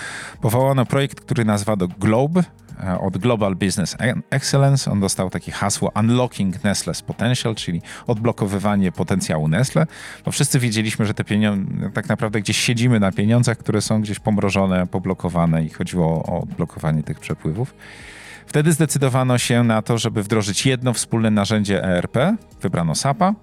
Powołano 0.41 0.87
projekt, 0.87 1.21
który 1.21 1.45
nazwano 1.45 1.89
Globe, 1.99 2.45
E, 2.85 3.01
od 3.01 3.19
Global 3.19 3.57
Business 3.57 3.97
Excellence. 4.31 4.91
On 4.91 5.01
dostał 5.01 5.31
takie 5.31 5.53
hasło 5.53 5.93
Unlocking 6.01 6.57
Nestle's 6.57 7.03
Potential, 7.03 7.55
czyli 7.55 7.83
odblokowywanie 8.07 8.93
potencjału 8.93 9.49
Nestle, 9.49 9.87
bo 10.25 10.31
wszyscy 10.31 10.59
wiedzieliśmy, 10.59 11.07
że 11.07 11.15
te 11.15 11.25
pieniądze, 11.25 11.91
tak 11.95 12.09
naprawdę 12.09 12.41
gdzieś 12.41 12.57
siedzimy 12.57 13.01
na 13.01 13.13
pieniądzach, 13.13 13.59
które 13.59 13.81
są 13.81 14.03
gdzieś 14.03 14.19
pomrożone, 14.19 14.87
poblokowane 14.87 15.65
i 15.65 15.69
chodziło 15.69 16.23
o 16.23 16.43
odblokowanie 16.43 17.03
tych 17.03 17.21
przepływów. 17.21 17.75
Wtedy 18.47 18.73
zdecydowano 18.73 19.39
się 19.39 19.65
na 19.65 19.83
to, 19.83 19.99
żeby 19.99 20.23
wdrożyć 20.23 20.67
jedno 20.67 20.93
wspólne 20.93 21.31
narzędzie 21.31 21.85
ERP. 21.85 22.17
Wybrano 22.63 22.95
SAP-a. 22.95 23.35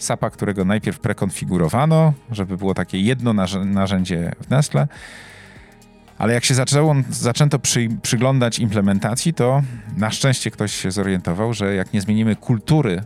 SAP-a, 0.00 0.30
którego 0.30 0.64
najpierw 0.64 0.98
prekonfigurowano, 0.98 2.12
żeby 2.30 2.56
było 2.56 2.74
takie 2.74 3.00
jedno 3.00 3.32
narzędzie 3.64 4.32
w 4.40 4.50
Nestle. 4.50 4.88
Ale 6.18 6.34
jak 6.34 6.44
się 6.44 6.54
zaczęło, 6.54 6.96
zaczęto 7.10 7.58
przy, 7.58 7.88
przyglądać 8.02 8.58
implementacji, 8.58 9.34
to 9.34 9.62
na 9.96 10.10
szczęście 10.10 10.50
ktoś 10.50 10.74
się 10.74 10.90
zorientował, 10.90 11.54
że 11.54 11.74
jak 11.74 11.92
nie 11.92 12.00
zmienimy 12.00 12.36
kultury 12.36 13.02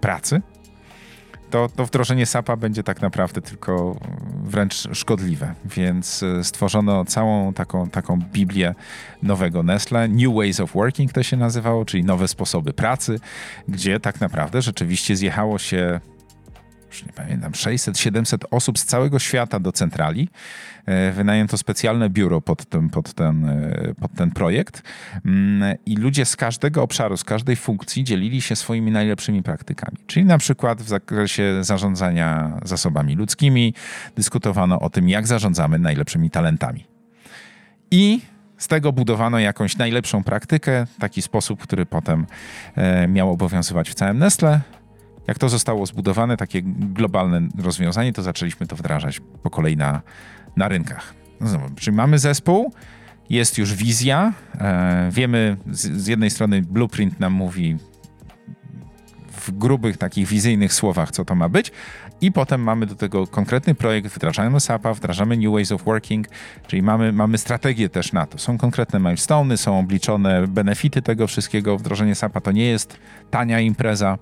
pracy, 0.00 0.42
to, 1.50 1.68
to 1.76 1.86
wdrożenie 1.86 2.26
SAP-a 2.26 2.56
będzie 2.56 2.82
tak 2.82 3.02
naprawdę 3.02 3.42
tylko 3.42 3.96
wręcz 4.44 4.88
szkodliwe. 4.92 5.54
Więc 5.64 6.22
e, 6.22 6.44
stworzono 6.44 7.04
całą 7.04 7.52
taką, 7.52 7.90
taką 7.90 8.18
Biblię 8.32 8.74
nowego 9.22 9.62
Nestle. 9.62 10.08
New 10.08 10.34
Ways 10.34 10.60
of 10.60 10.72
Working 10.72 11.12
to 11.12 11.22
się 11.22 11.36
nazywało, 11.36 11.84
czyli 11.84 12.04
nowe 12.04 12.28
sposoby 12.28 12.72
pracy, 12.72 13.20
gdzie 13.68 14.00
tak 14.00 14.20
naprawdę 14.20 14.62
rzeczywiście 14.62 15.16
zjechało 15.16 15.58
się 15.58 16.00
już 16.88 17.06
nie 17.06 17.12
pamiętam, 17.12 17.52
600-700 17.52 18.38
osób 18.50 18.78
z 18.78 18.84
całego 18.84 19.18
świata 19.18 19.60
do 19.60 19.72
centrali. 19.72 20.28
E, 20.86 21.12
wynajęto 21.12 21.58
specjalne 21.58 22.10
biuro 22.10 22.40
pod 22.40 22.64
ten, 22.64 22.90
pod 22.90 23.14
ten, 23.14 23.44
e, 23.48 23.94
pod 24.00 24.12
ten 24.12 24.30
projekt 24.30 24.82
mm, 25.24 25.76
i 25.86 25.96
ludzie 25.96 26.24
z 26.24 26.36
każdego 26.36 26.82
obszaru, 26.82 27.16
z 27.16 27.24
każdej 27.24 27.56
funkcji 27.56 28.04
dzielili 28.04 28.40
się 28.40 28.56
swoimi 28.56 28.90
najlepszymi 28.90 29.42
praktykami. 29.42 29.96
Czyli 30.06 30.24
na 30.24 30.38
przykład 30.38 30.82
w 30.82 30.88
zakresie 30.88 31.64
zarządzania 31.64 32.58
zasobami 32.64 33.14
ludzkimi 33.14 33.74
dyskutowano 34.16 34.80
o 34.80 34.90
tym, 34.90 35.08
jak 35.08 35.26
zarządzamy 35.26 35.78
najlepszymi 35.78 36.30
talentami. 36.30 36.84
I 37.90 38.20
z 38.58 38.68
tego 38.68 38.92
budowano 38.92 39.38
jakąś 39.38 39.76
najlepszą 39.76 40.24
praktykę, 40.24 40.86
taki 40.98 41.22
sposób, 41.22 41.62
który 41.62 41.86
potem 41.86 42.26
e, 42.76 43.08
miał 43.08 43.30
obowiązywać 43.32 43.90
w 43.90 43.94
całym 43.94 44.18
Nestle. 44.18 44.60
Jak 45.28 45.38
to 45.38 45.48
zostało 45.48 45.86
zbudowane, 45.86 46.36
takie 46.36 46.62
globalne 46.64 47.48
rozwiązanie, 47.58 48.12
to 48.12 48.22
zaczęliśmy 48.22 48.66
to 48.66 48.76
wdrażać 48.76 49.20
po 49.42 49.50
kolei 49.50 49.76
na, 49.76 50.02
na 50.56 50.68
rynkach. 50.68 51.14
No, 51.40 51.60
czyli 51.76 51.96
mamy 51.96 52.18
zespół, 52.18 52.72
jest 53.30 53.58
już 53.58 53.74
wizja, 53.74 54.32
e, 54.60 55.08
wiemy, 55.12 55.56
z, 55.70 56.02
z, 56.02 56.06
jednej 56.06 56.30
strony 56.30 56.62
blueprint 56.62 57.20
nam 57.20 57.32
mówi 57.32 57.76
w 59.32 59.50
grubych, 59.50 59.96
takich 59.96 60.28
wizyjnych 60.28 60.72
słowach, 60.72 61.10
co 61.10 61.24
to 61.24 61.34
ma 61.34 61.48
być, 61.48 61.72
i 62.20 62.32
potem 62.32 62.62
mamy 62.62 62.86
do 62.86 62.94
tego 62.94 63.26
konkretny 63.26 63.74
projekt, 63.74 64.14
wdrażamy 64.14 64.60
SAP-a, 64.60 64.94
wdrażamy 64.94 65.36
New 65.36 65.52
Ways 65.52 65.72
of 65.72 65.84
Working, 65.84 66.28
czyli 66.66 66.82
mamy, 66.82 67.12
mamy 67.12 67.38
strategię 67.38 67.88
też 67.88 68.12
na 68.12 68.26
to. 68.26 68.38
Są 68.38 68.58
konkretne 68.58 69.00
milestone'y, 69.00 69.56
są 69.56 69.78
obliczone 69.78 70.46
benefity 70.46 71.02
tego 71.02 71.26
wszystkiego. 71.26 71.78
Wdrożenie 71.78 72.14
SAP-a 72.14 72.40
to 72.40 72.52
nie 72.52 72.64
jest 72.64 72.98
tania 73.30 73.60
impreza, 73.60 74.18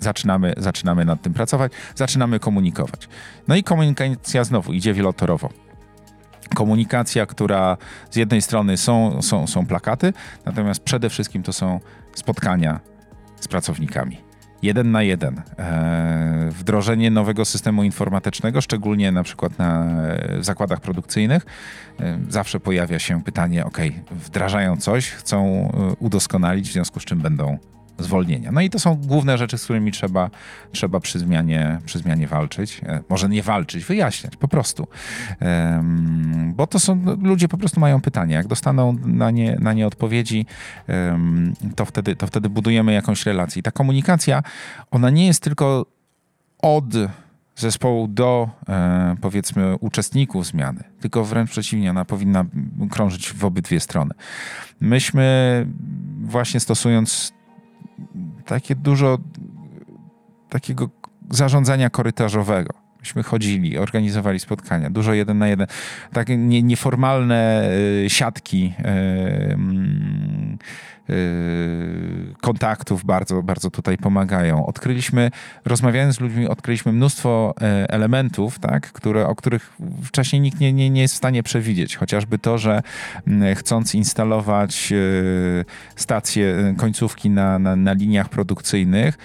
zaczynamy, 0.00 0.54
zaczynamy 0.56 1.04
nad 1.04 1.22
tym 1.22 1.34
pracować, 1.34 1.72
zaczynamy 1.94 2.40
komunikować. 2.40 3.08
No 3.48 3.56
i 3.56 3.62
komunikacja 3.62 4.44
znowu 4.44 4.72
idzie 4.72 4.94
wielotorowo. 4.94 5.50
Komunikacja, 6.54 7.26
która 7.26 7.76
z 8.10 8.16
jednej 8.16 8.42
strony 8.42 8.76
są, 8.76 9.22
są, 9.22 9.46
są 9.46 9.66
plakaty, 9.66 10.12
natomiast 10.44 10.80
przede 10.80 11.10
wszystkim 11.10 11.42
to 11.42 11.52
są 11.52 11.80
spotkania 12.14 12.80
z 13.40 13.48
pracownikami. 13.48 14.26
Jeden 14.62 14.90
na 14.90 15.02
jeden. 15.02 15.42
Eee, 15.58 16.50
wdrożenie 16.50 17.10
nowego 17.10 17.44
systemu 17.44 17.82
informatycznego, 17.82 18.60
szczególnie 18.60 19.12
na 19.12 19.22
przykład 19.22 19.58
na, 19.58 19.86
w 20.38 20.44
zakładach 20.44 20.80
produkcyjnych, 20.80 21.46
eee, 22.00 22.18
zawsze 22.28 22.60
pojawia 22.60 22.98
się 22.98 23.22
pytanie: 23.22 23.64
OK, 23.64 23.78
wdrażają 24.10 24.76
coś, 24.76 25.10
chcą 25.10 25.46
e, 25.46 25.94
udoskonalić, 25.98 26.68
w 26.68 26.72
związku 26.72 27.00
z 27.00 27.04
czym 27.04 27.20
będą 27.20 27.58
zwolnienia. 27.98 28.52
No 28.52 28.60
i 28.60 28.70
to 28.70 28.78
są 28.78 28.94
główne 28.94 29.38
rzeczy, 29.38 29.58
z 29.58 29.64
którymi 29.64 29.92
trzeba, 29.92 30.30
trzeba 30.72 31.00
przy, 31.00 31.18
zmianie, 31.18 31.78
przy 31.84 31.98
zmianie 31.98 32.26
walczyć. 32.26 32.80
E, 32.86 33.02
może 33.08 33.28
nie 33.28 33.42
walczyć, 33.42 33.84
wyjaśniać 33.84 34.36
po 34.36 34.48
prostu. 34.48 34.88
Bo 36.54 36.66
to 36.66 36.78
są, 36.78 37.16
ludzie 37.22 37.48
po 37.48 37.58
prostu 37.58 37.80
mają 37.80 38.00
pytania. 38.00 38.36
Jak 38.36 38.46
dostaną 38.46 38.96
na 39.04 39.30
nie, 39.30 39.56
na 39.60 39.72
nie 39.72 39.86
odpowiedzi, 39.86 40.46
to, 41.76 41.84
wtedy, 41.84 42.16
to 42.16 42.26
wtedy 42.26 42.48
budujemy 42.48 42.92
jakąś 42.92 43.26
relację. 43.26 43.60
I 43.60 43.62
ta 43.62 43.70
komunikacja, 43.70 44.42
ona 44.90 45.10
nie 45.10 45.26
jest 45.26 45.42
tylko 45.42 45.86
od 46.58 46.84
zespołu 47.56 48.08
do 48.08 48.48
e, 48.68 49.16
powiedzmy 49.20 49.76
uczestników 49.76 50.46
zmiany, 50.46 50.84
tylko 51.00 51.24
wręcz 51.24 51.50
przeciwnie, 51.50 51.90
ona 51.90 52.04
powinna 52.04 52.44
krążyć 52.90 53.32
w 53.32 53.44
obydwie 53.44 53.80
strony. 53.80 54.14
Myśmy 54.80 55.66
właśnie 56.22 56.60
stosując 56.60 57.32
takie 58.44 58.74
dużo 58.74 59.18
takiego 60.48 60.90
zarządzania 61.30 61.90
korytarzowego. 61.90 62.74
Myśmy 63.00 63.22
chodzili, 63.22 63.78
organizowali 63.78 64.40
spotkania, 64.40 64.90
dużo 64.90 65.14
jeden 65.14 65.38
na 65.38 65.48
jeden. 65.48 65.66
Takie 66.12 66.36
nie, 66.36 66.62
nieformalne 66.62 67.70
y, 68.04 68.10
siatki 68.10 68.72
y, 68.78 68.82
mm, 68.84 70.35
kontaktów 72.40 73.04
bardzo, 73.04 73.42
bardzo 73.42 73.70
tutaj 73.70 73.98
pomagają. 73.98 74.66
Odkryliśmy, 74.66 75.30
rozmawiając 75.64 76.16
z 76.16 76.20
ludźmi, 76.20 76.48
odkryliśmy 76.48 76.92
mnóstwo 76.92 77.54
elementów, 77.88 78.58
tak, 78.58 78.92
które, 78.92 79.26
o 79.26 79.34
których 79.34 79.72
wcześniej 80.02 80.42
nikt 80.42 80.60
nie, 80.60 80.72
nie, 80.72 80.90
nie 80.90 81.00
jest 81.00 81.14
w 81.14 81.16
stanie 81.16 81.42
przewidzieć. 81.42 81.96
Chociażby 81.96 82.38
to, 82.38 82.58
że 82.58 82.82
chcąc 83.54 83.94
instalować 83.94 84.92
stacje, 85.96 86.74
końcówki 86.76 87.30
na, 87.30 87.58
na, 87.58 87.76
na 87.76 87.92
liniach 87.92 88.28
produkcyjnych, 88.28 89.18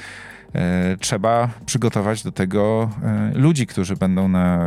E, 0.55 0.97
trzeba 0.97 1.49
przygotować 1.65 2.23
do 2.23 2.31
tego 2.31 2.89
e, 3.03 3.31
ludzi, 3.33 3.67
którzy 3.67 3.95
będą 3.95 4.27
na, 4.27 4.59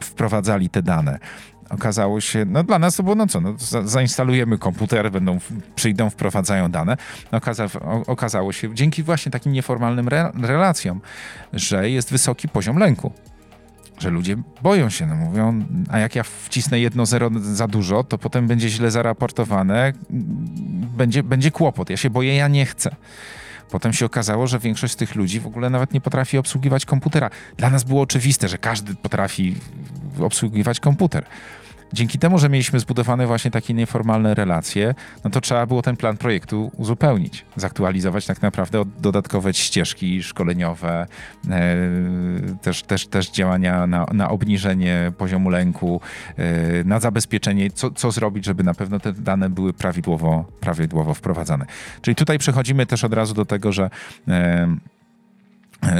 wprowadzali 0.00 0.70
te 0.70 0.82
dane. 0.82 1.18
Okazało 1.70 2.20
się, 2.20 2.44
no 2.44 2.62
dla 2.62 2.78
nas 2.78 2.96
to 2.96 3.02
było, 3.02 3.14
no 3.14 3.26
co, 3.26 3.40
no, 3.40 3.54
zainstalujemy 3.84 4.58
komputer, 4.58 5.10
będą, 5.10 5.38
przyjdą, 5.74 6.10
wprowadzają 6.10 6.70
dane. 6.70 6.96
Okaza, 7.32 7.66
okazało 8.06 8.52
się, 8.52 8.74
dzięki 8.74 9.02
właśnie 9.02 9.32
takim 9.32 9.52
nieformalnym 9.52 10.08
re, 10.08 10.32
relacjom, 10.42 11.00
że 11.52 11.90
jest 11.90 12.10
wysoki 12.10 12.48
poziom 12.48 12.78
lęku 12.78 13.12
że 13.98 14.10
ludzie 14.10 14.36
boją 14.62 14.90
się, 14.90 15.06
no 15.06 15.14
mówią, 15.14 15.64
a 15.90 15.98
jak 15.98 16.14
ja 16.14 16.22
wcisnę 16.22 16.80
jedno 16.80 17.06
zero 17.06 17.30
za 17.40 17.68
dużo, 17.68 18.04
to 18.04 18.18
potem 18.18 18.46
będzie 18.46 18.68
źle 18.68 18.90
zaraportowane, 18.90 19.92
będzie, 20.96 21.22
będzie 21.22 21.50
kłopot. 21.50 21.90
Ja 21.90 21.96
się 21.96 22.10
boję, 22.10 22.34
ja 22.34 22.48
nie 22.48 22.66
chcę. 22.66 22.96
Potem 23.70 23.92
się 23.92 24.06
okazało, 24.06 24.46
że 24.46 24.58
większość 24.58 24.92
z 24.92 24.96
tych 24.96 25.14
ludzi 25.14 25.40
w 25.40 25.46
ogóle 25.46 25.70
nawet 25.70 25.92
nie 25.92 26.00
potrafi 26.00 26.38
obsługiwać 26.38 26.84
komputera. 26.84 27.30
Dla 27.56 27.70
nas 27.70 27.84
było 27.84 28.02
oczywiste, 28.02 28.48
że 28.48 28.58
każdy 28.58 28.94
potrafi 28.94 29.56
obsługiwać 30.20 30.80
komputer 30.80 31.24
dzięki 31.92 32.18
temu, 32.18 32.38
że 32.38 32.48
mieliśmy 32.48 32.80
zbudowane 32.80 33.26
właśnie 33.26 33.50
takie 33.50 33.74
nieformalne 33.74 34.34
relacje, 34.34 34.94
no 35.24 35.30
to 35.30 35.40
trzeba 35.40 35.66
było 35.66 35.82
ten 35.82 35.96
plan 35.96 36.16
projektu 36.16 36.70
uzupełnić, 36.76 37.44
zaktualizować 37.56 38.26
tak 38.26 38.42
naprawdę 38.42 38.84
dodatkowe 38.98 39.54
ścieżki 39.54 40.22
szkoleniowe, 40.22 41.06
e, 41.50 41.76
też, 42.62 42.82
też, 42.82 43.06
też 43.06 43.30
działania 43.30 43.86
na, 43.86 44.06
na 44.12 44.30
obniżenie 44.30 45.12
poziomu 45.18 45.50
lęku, 45.50 46.00
e, 46.36 46.84
na 46.84 47.00
zabezpieczenie, 47.00 47.70
co, 47.70 47.90
co 47.90 48.10
zrobić, 48.10 48.44
żeby 48.44 48.64
na 48.64 48.74
pewno 48.74 49.00
te 49.00 49.12
dane 49.12 49.50
były 49.50 49.72
prawidłowo, 49.72 50.44
prawidłowo 50.60 51.14
wprowadzane. 51.14 51.66
Czyli 52.02 52.14
tutaj 52.14 52.38
przechodzimy 52.38 52.86
też 52.86 53.04
od 53.04 53.14
razu 53.14 53.34
do 53.34 53.44
tego, 53.44 53.72
że 53.72 53.90
e, 54.28 54.76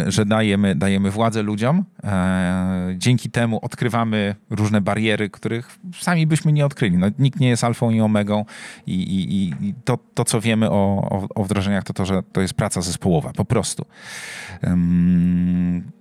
że 0.07 0.27
dajemy, 0.27 0.75
dajemy 0.75 1.11
władzę 1.11 1.43
ludziom. 1.43 1.85
E, 2.05 2.95
dzięki 2.97 3.31
temu 3.31 3.59
odkrywamy 3.63 4.35
różne 4.51 4.81
bariery, 4.81 5.31
których 5.31 5.79
sami 6.01 6.27
byśmy 6.27 6.53
nie 6.53 6.67
odkryli. 6.67 6.99
No, 6.99 7.07
nikt 7.19 7.41
nie 7.41 7.49
jest 7.49 7.65
alfą 7.65 7.91
i 7.91 8.01
omegą 8.01 8.45
i, 8.87 8.93
i, 8.93 9.49
i 9.69 9.75
to, 9.85 9.99
to, 10.15 10.25
co 10.25 10.41
wiemy 10.41 10.71
o, 10.71 11.09
o, 11.11 11.27
o, 11.35 11.45
wdrożeniach, 11.45 11.85
to 11.85 11.93
to, 11.93 12.07
że 12.07 12.23
to 12.33 12.41
jest 12.41 12.55
praca 12.55 12.81
zespołowa, 12.81 13.33
po 13.33 13.45
prostu. 13.45 13.87
Um, 14.63 15.93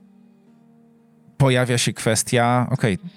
pojawia 1.37 1.77
się 1.77 1.93
kwestia, 1.93 2.67
okej, 2.71 2.93
okay, 2.93 3.09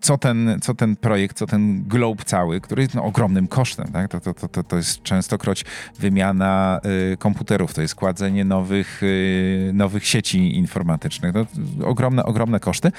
co 0.00 0.18
ten, 0.18 0.58
co 0.62 0.74
ten 0.74 0.96
projekt, 0.96 1.36
co 1.36 1.46
ten 1.46 1.84
globe 1.88 2.24
cały, 2.24 2.60
który 2.60 2.82
jest 2.82 2.94
no, 2.94 3.04
ogromnym 3.04 3.48
kosztem, 3.48 3.92
tak? 3.92 4.10
to, 4.10 4.20
to, 4.20 4.48
to, 4.48 4.62
to 4.62 4.76
jest 4.76 5.02
częstokroć 5.02 5.64
wymiana 5.98 6.80
y, 7.12 7.16
komputerów, 7.16 7.74
to 7.74 7.82
jest 7.82 7.94
kładzenie 7.94 8.44
nowych, 8.44 9.02
y, 9.02 9.70
nowych 9.74 10.06
sieci 10.06 10.56
informatycznych. 10.56 11.34
No, 11.34 11.46
ogromne, 11.86 12.24
ogromne 12.24 12.60
koszty. 12.60 12.92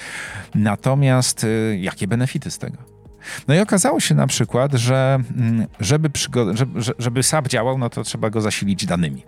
Natomiast 0.56 1.44
y, 1.44 1.78
jakie 1.82 2.08
benefity 2.08 2.52
z 2.52 2.58
tego? 2.58 2.99
No 3.48 3.56
i 3.56 3.60
okazało 3.60 4.00
się 4.00 4.16
na 4.16 4.28
przykład, 4.28 4.74
że 4.74 5.20
mm, 5.38 5.68
żeby, 5.80 6.10
żeby, 6.54 6.82
żeby 7.00 7.24
SAP 7.24 7.48
działał, 7.48 7.78
no 7.78 7.90
to 7.90 8.04
trzeba 8.04 8.30
go 8.30 8.42
zasilić 8.42 8.86
danymi. 8.86 9.24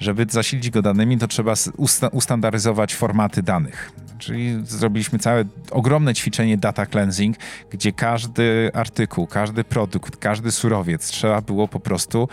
Żeby 0.00 0.26
zasilić 0.30 0.70
go 0.70 0.82
danymi, 0.82 1.18
to 1.18 1.28
trzeba 1.28 1.54
usta 1.76 2.08
ustandaryzować 2.08 2.94
formaty 2.94 3.42
danych. 3.42 3.92
Czyli 4.18 4.66
zrobiliśmy 4.66 5.18
całe 5.18 5.44
ogromne 5.70 6.14
ćwiczenie 6.14 6.56
data 6.56 6.86
cleansing, 6.86 7.36
gdzie 7.70 7.92
każdy 7.92 8.70
artykuł, 8.74 9.26
każdy 9.26 9.64
produkt, 9.64 10.16
każdy 10.16 10.52
surowiec 10.52 11.06
trzeba 11.06 11.40
było 11.40 11.68
po 11.68 11.80
prostu 11.80 12.28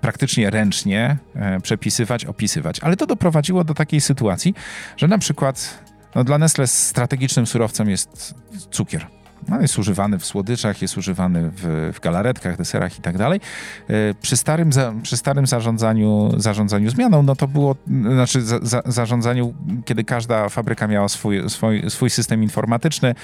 praktycznie 0.00 0.50
ręcznie 0.50 1.16
e, 1.34 1.60
przepisywać, 1.60 2.24
opisywać. 2.24 2.80
Ale 2.80 2.96
to 2.96 3.06
doprowadziło 3.06 3.64
do 3.64 3.74
takiej 3.74 4.00
sytuacji, 4.00 4.54
że 4.96 5.08
na 5.08 5.18
przykład 5.18 5.84
no 6.14 6.24
dla 6.24 6.38
Nestle 6.38 6.66
strategicznym 6.66 7.46
surowcem 7.46 7.90
jest 7.90 8.34
cukier. 8.70 9.06
No, 9.48 9.60
jest 9.60 9.78
używany 9.78 10.18
w 10.18 10.26
słodyczach, 10.26 10.82
jest 10.82 10.98
używany 10.98 11.50
w, 11.50 11.92
w 11.94 12.00
galaretkach, 12.00 12.56
deserach 12.56 12.98
i 12.98 13.02
tak 13.02 13.18
dalej. 13.18 13.40
E, 13.88 14.14
przy 14.22 14.36
starym, 14.36 14.72
za, 14.72 14.94
przy 15.02 15.16
starym 15.16 15.46
zarządzaniu, 15.46 16.32
zarządzaniu 16.36 16.90
zmianą, 16.90 17.22
no 17.22 17.36
to 17.36 17.48
było, 17.48 17.76
znaczy 18.12 18.42
za, 18.42 18.58
za, 18.62 18.82
zarządzaniu, 18.86 19.54
kiedy 19.84 20.04
każda 20.04 20.48
fabryka 20.48 20.86
miała 20.86 21.08
swój, 21.08 21.50
swój, 21.50 21.90
swój 21.90 22.10
system 22.10 22.42
informatyczny, 22.42 23.14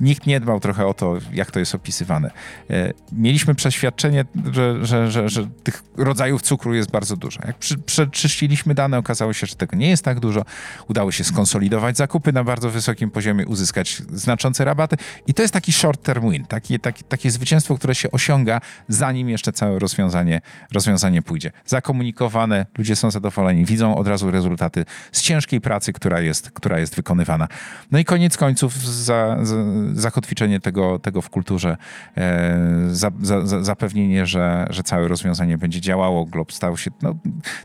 nikt 0.00 0.26
nie 0.26 0.40
dbał 0.40 0.60
trochę 0.60 0.86
o 0.86 0.94
to, 0.94 1.16
jak 1.32 1.50
to 1.50 1.58
jest 1.58 1.74
opisywane. 1.74 2.30
E, 2.70 2.92
mieliśmy 3.12 3.54
przeświadczenie, 3.54 4.24
że, 4.52 4.86
że, 4.86 5.10
że, 5.10 5.28
że 5.28 5.48
tych 5.62 5.82
rodzajów 5.96 6.42
cukru 6.42 6.74
jest 6.74 6.90
bardzo 6.90 7.16
dużo. 7.16 7.40
Jak 7.46 7.58
przy, 7.58 7.78
przeczyściliśmy 7.78 8.74
dane, 8.74 8.98
okazało 8.98 9.32
się, 9.32 9.46
że 9.46 9.56
tego 9.56 9.76
nie 9.76 9.88
jest 9.88 10.04
tak 10.04 10.20
dużo. 10.20 10.44
Udało 10.88 11.12
się 11.12 11.24
skonsolidować 11.24 11.96
zakupy 11.96 12.32
na 12.32 12.44
bardzo 12.44 12.70
wysokim 12.70 13.10
poziomie, 13.10 13.46
uzyskać 13.46 14.02
znaczące 14.12 14.64
rabaty 14.64 14.96
i 15.26 15.34
to 15.34 15.42
jest 15.42 15.54
taki 15.54 15.65
taki 15.66 15.72
short 15.72 16.02
term 16.02 16.30
win, 16.30 16.44
taki, 16.44 16.80
taki, 16.80 17.04
takie 17.04 17.30
zwycięstwo, 17.30 17.76
które 17.76 17.94
się 17.94 18.10
osiąga, 18.10 18.60
zanim 18.88 19.28
jeszcze 19.28 19.52
całe 19.52 19.78
rozwiązanie, 19.78 20.40
rozwiązanie 20.72 21.22
pójdzie. 21.22 21.52
Zakomunikowane, 21.64 22.66
ludzie 22.78 22.96
są 22.96 23.10
zadowoleni, 23.10 23.64
widzą 23.64 23.96
od 23.96 24.08
razu 24.08 24.30
rezultaty 24.30 24.84
z 25.12 25.22
ciężkiej 25.22 25.60
pracy, 25.60 25.92
która 25.92 26.20
jest, 26.20 26.50
która 26.50 26.78
jest 26.78 26.96
wykonywana. 26.96 27.48
No 27.90 27.98
i 27.98 28.04
koniec 28.04 28.36
końców 28.36 28.86
za, 28.86 29.36
za, 29.42 29.56
zakotwiczenie 29.92 30.60
tego, 30.60 30.98
tego 30.98 31.22
w 31.22 31.30
kulturze, 31.30 31.76
e, 32.16 32.58
za, 32.90 33.10
za, 33.22 33.64
zapewnienie, 33.64 34.26
że, 34.26 34.66
że 34.70 34.82
całe 34.82 35.08
rozwiązanie 35.08 35.58
będzie 35.58 35.80
działało. 35.80 36.24
Glob 36.24 36.52
stał 36.52 36.76
się, 36.76 36.90
no, 37.02 37.14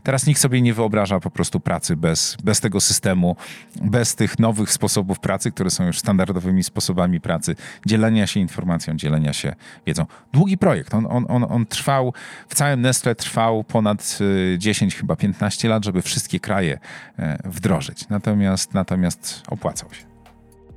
teraz 0.02 0.26
nikt 0.26 0.40
sobie 0.40 0.62
nie 0.62 0.74
wyobraża 0.74 1.20
po 1.20 1.30
prostu 1.30 1.60
pracy 1.60 1.96
bez, 1.96 2.36
bez 2.44 2.60
tego 2.60 2.80
systemu, 2.80 3.36
bez 3.82 4.14
tych 4.14 4.38
nowych 4.38 4.72
sposobów 4.72 5.20
pracy, 5.20 5.50
które 5.50 5.70
są 5.70 5.86
już 5.86 5.98
standardowymi 5.98 6.62
sposobami 6.62 7.20
pracy 7.20 7.56
dzielenia 7.92 8.26
się 8.26 8.40
informacją, 8.40 8.96
dzielenia 8.96 9.32
się 9.32 9.54
wiedzą. 9.86 10.06
Długi 10.32 10.58
projekt. 10.58 10.94
On, 10.94 11.06
on, 11.10 11.26
on, 11.28 11.46
on 11.48 11.66
trwał, 11.66 12.12
w 12.48 12.54
całym 12.54 12.80
Nestle 12.80 13.14
trwał 13.14 13.64
ponad 13.64 14.18
10, 14.58 14.94
y, 14.94 14.96
chyba 14.96 15.16
15 15.16 15.68
lat, 15.68 15.84
żeby 15.84 16.02
wszystkie 16.02 16.40
kraje 16.40 16.78
e, 17.18 17.38
wdrożyć. 17.44 18.08
Natomiast, 18.08 18.74
natomiast 18.74 19.42
opłacał 19.48 19.94
się. 19.94 20.04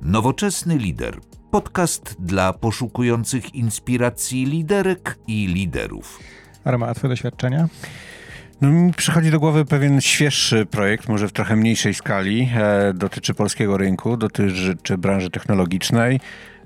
Nowoczesny 0.02 0.78
lider. 0.78 1.20
Podcast 1.50 2.16
dla 2.18 2.52
poszukujących 2.52 3.54
inspiracji 3.54 4.46
liderek 4.46 5.18
i 5.26 5.46
liderów. 5.46 6.20
Arma, 6.64 6.86
a 6.86 6.94
twoje 6.94 7.08
doświadczenia? 7.08 7.68
No, 8.60 8.68
mi 8.68 8.92
przychodzi 8.92 9.30
do 9.30 9.40
głowy 9.40 9.64
pewien 9.64 10.00
świeższy 10.00 10.66
projekt, 10.66 11.08
może 11.08 11.28
w 11.28 11.32
trochę 11.32 11.56
mniejszej 11.56 11.94
skali. 11.94 12.48
E, 12.56 12.92
dotyczy 12.94 13.34
polskiego 13.34 13.76
rynku, 13.76 14.16
dotyczy 14.16 14.98
branży 14.98 15.30
technologicznej. 15.30 16.20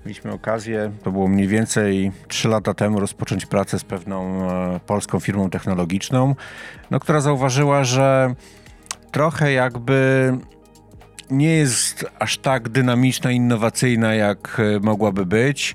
Mieliśmy 0.07 0.33
okazję, 0.33 0.93
to 1.03 1.13
było 1.13 1.29
mniej 1.29 1.49
więcej 1.49 2.13
3 2.29 2.49
lata 2.49 2.75
temu, 2.75 3.01
rozpocząć 3.01 3.47
pracę 3.47 3.79
z 3.79 3.85
pewną 3.85 4.51
e, 4.51 4.81
polską 4.87 5.21
firmą 5.21 5.51
technologiczną, 5.51 6.35
no, 6.91 7.01
która 7.01 7.21
zauważyła, 7.21 7.85
że 7.85 8.35
trochę 9.11 9.53
jakby 9.53 10.33
nie 11.31 11.57
jest 11.57 12.07
aż 12.19 12.39
tak 12.39 12.69
dynamiczna, 12.69 13.31
innowacyjna, 13.31 14.15
jak 14.15 14.61
e, 14.61 14.81
mogłaby 14.81 15.27
być 15.27 15.75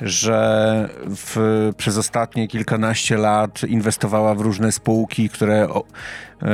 że 0.00 0.88
w, 1.06 1.36
przez 1.76 1.98
ostatnie 1.98 2.48
kilkanaście 2.48 3.16
lat 3.16 3.62
inwestowała 3.64 4.34
w 4.34 4.40
różne 4.40 4.72
spółki, 4.72 5.28
które 5.28 5.68
o, 5.68 5.84
e, 6.42 6.46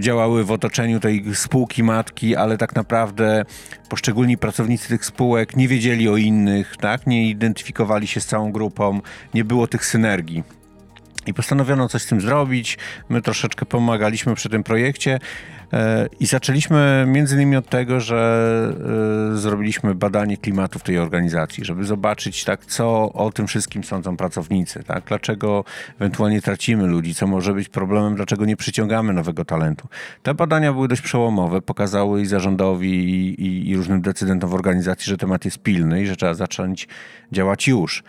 działały 0.00 0.44
w 0.44 0.50
otoczeniu 0.50 1.00
tej 1.00 1.34
spółki 1.34 1.82
matki, 1.82 2.36
ale 2.36 2.58
tak 2.58 2.74
naprawdę 2.74 3.44
poszczególni 3.88 4.38
pracownicy 4.38 4.88
tych 4.88 5.04
spółek 5.04 5.56
nie 5.56 5.68
wiedzieli 5.68 6.08
o 6.08 6.16
innych, 6.16 6.76
tak? 6.76 7.06
nie 7.06 7.28
identyfikowali 7.28 8.06
się 8.06 8.20
z 8.20 8.26
całą 8.26 8.52
grupą, 8.52 9.00
nie 9.34 9.44
było 9.44 9.66
tych 9.66 9.86
synergii. 9.86 10.42
I 11.26 11.34
postanowiono 11.34 11.88
coś 11.88 12.02
z 12.02 12.06
tym 12.06 12.20
zrobić. 12.20 12.78
My 13.08 13.22
troszeczkę 13.22 13.66
pomagaliśmy 13.66 14.34
przy 14.34 14.48
tym 14.48 14.62
projekcie. 14.62 15.18
I 16.20 16.26
zaczęliśmy 16.26 17.04
między 17.08 17.34
innymi 17.34 17.56
od 17.56 17.68
tego, 17.68 18.00
że 18.00 18.74
e, 19.32 19.36
zrobiliśmy 19.36 19.94
badanie 19.94 20.36
klimatu 20.36 20.78
w 20.78 20.82
tej 20.82 20.98
organizacji, 20.98 21.64
żeby 21.64 21.84
zobaczyć, 21.84 22.44
tak, 22.44 22.66
co 22.66 23.12
o 23.12 23.32
tym 23.32 23.46
wszystkim 23.46 23.84
sądzą 23.84 24.16
pracownicy, 24.16 24.84
tak? 24.84 25.04
dlaczego 25.04 25.64
ewentualnie 25.98 26.42
tracimy 26.42 26.86
ludzi, 26.86 27.14
co 27.14 27.26
może 27.26 27.54
być 27.54 27.68
problemem, 27.68 28.14
dlaczego 28.14 28.44
nie 28.44 28.56
przyciągamy 28.56 29.12
nowego 29.12 29.44
talentu. 29.44 29.88
Te 30.22 30.34
badania 30.34 30.72
były 30.72 30.88
dość 30.88 31.02
przełomowe, 31.02 31.62
pokazały 31.62 32.22
i 32.22 32.26
zarządowi, 32.26 32.90
i, 32.90 33.42
i, 33.42 33.70
i 33.70 33.76
różnym 33.76 34.00
decydentom 34.00 34.50
w 34.50 34.54
organizacji, 34.54 35.10
że 35.10 35.16
temat 35.16 35.44
jest 35.44 35.58
pilny 35.58 36.02
i 36.02 36.06
że 36.06 36.16
trzeba 36.16 36.34
zacząć 36.34 36.88
działać 37.32 37.68
już. 37.68 38.02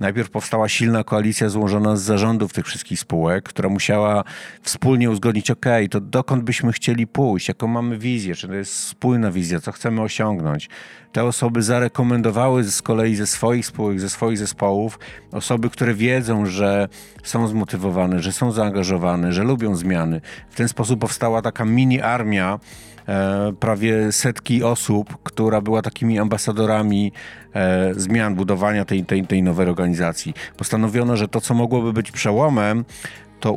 Najpierw 0.00 0.30
powstała 0.30 0.68
silna 0.68 1.04
koalicja 1.04 1.48
złożona 1.48 1.96
z 1.96 2.02
zarządów 2.02 2.52
tych 2.52 2.66
wszystkich 2.66 3.00
spółek, 3.00 3.44
która 3.44 3.68
musiała 3.68 4.24
wspólnie 4.62 5.10
uzgodnić, 5.10 5.50
ok, 5.50 5.66
to 5.90 6.00
dokąd 6.00 6.44
byśmy 6.44 6.72
chcieli 6.72 7.07
pójść, 7.12 7.48
jaką 7.48 7.66
mamy 7.66 7.98
wizję, 7.98 8.34
czy 8.34 8.48
to 8.48 8.54
jest 8.54 8.74
spójna 8.74 9.30
wizja, 9.30 9.60
co 9.60 9.72
chcemy 9.72 10.00
osiągnąć. 10.00 10.68
Te 11.12 11.24
osoby 11.24 11.62
zarekomendowały 11.62 12.64
z 12.64 12.82
kolei 12.82 13.14
ze 13.14 13.26
swoich 13.26 13.66
spółek, 13.66 14.00
ze 14.00 14.10
swoich 14.10 14.38
zespołów 14.38 14.98
osoby, 15.32 15.70
które 15.70 15.94
wiedzą, 15.94 16.46
że 16.46 16.88
są 17.22 17.48
zmotywowane, 17.48 18.22
że 18.22 18.32
są 18.32 18.52
zaangażowane, 18.52 19.32
że 19.32 19.44
lubią 19.44 19.76
zmiany. 19.76 20.20
W 20.50 20.56
ten 20.56 20.68
sposób 20.68 21.00
powstała 21.00 21.42
taka 21.42 21.64
mini 21.64 22.00
armia 22.00 22.58
e, 23.08 23.52
prawie 23.60 24.12
setki 24.12 24.62
osób, 24.62 25.22
która 25.22 25.60
była 25.60 25.82
takimi 25.82 26.18
ambasadorami 26.18 27.12
e, 27.54 27.94
zmian, 27.94 28.34
budowania 28.34 28.84
tej, 28.84 29.04
tej, 29.04 29.26
tej 29.26 29.42
nowej 29.42 29.68
organizacji. 29.68 30.34
Postanowiono, 30.56 31.16
że 31.16 31.28
to, 31.28 31.40
co 31.40 31.54
mogłoby 31.54 31.92
być 31.92 32.10
przełomem, 32.10 32.84
to 33.40 33.52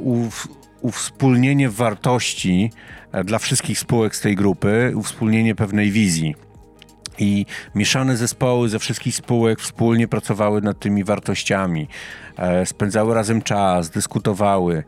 uwspólnienie 0.82 1.70
wartości 1.70 2.72
e, 3.12 3.24
dla 3.24 3.39
wszystkich 3.39 3.80
spółek 3.80 4.15
z 4.15 4.22
tej 4.22 4.36
grupy, 4.36 4.94
uwspólnienie 4.96 5.56
pewnej 5.56 5.91
wizji. 5.91 6.36
I 7.20 7.46
mieszane 7.76 8.17
zespoły 8.17 8.70
ze 8.70 8.80
wszystkich 8.80 9.15
spółek 9.15 9.60
wspólnie 9.60 10.08
pracowały 10.08 10.62
nad 10.62 10.80
tymi 10.80 11.04
wartościami, 11.04 11.88
e, 12.38 12.65
spędzały 12.65 13.13
razem 13.13 13.41
czas, 13.41 13.89
dyskutowały. 13.89 14.84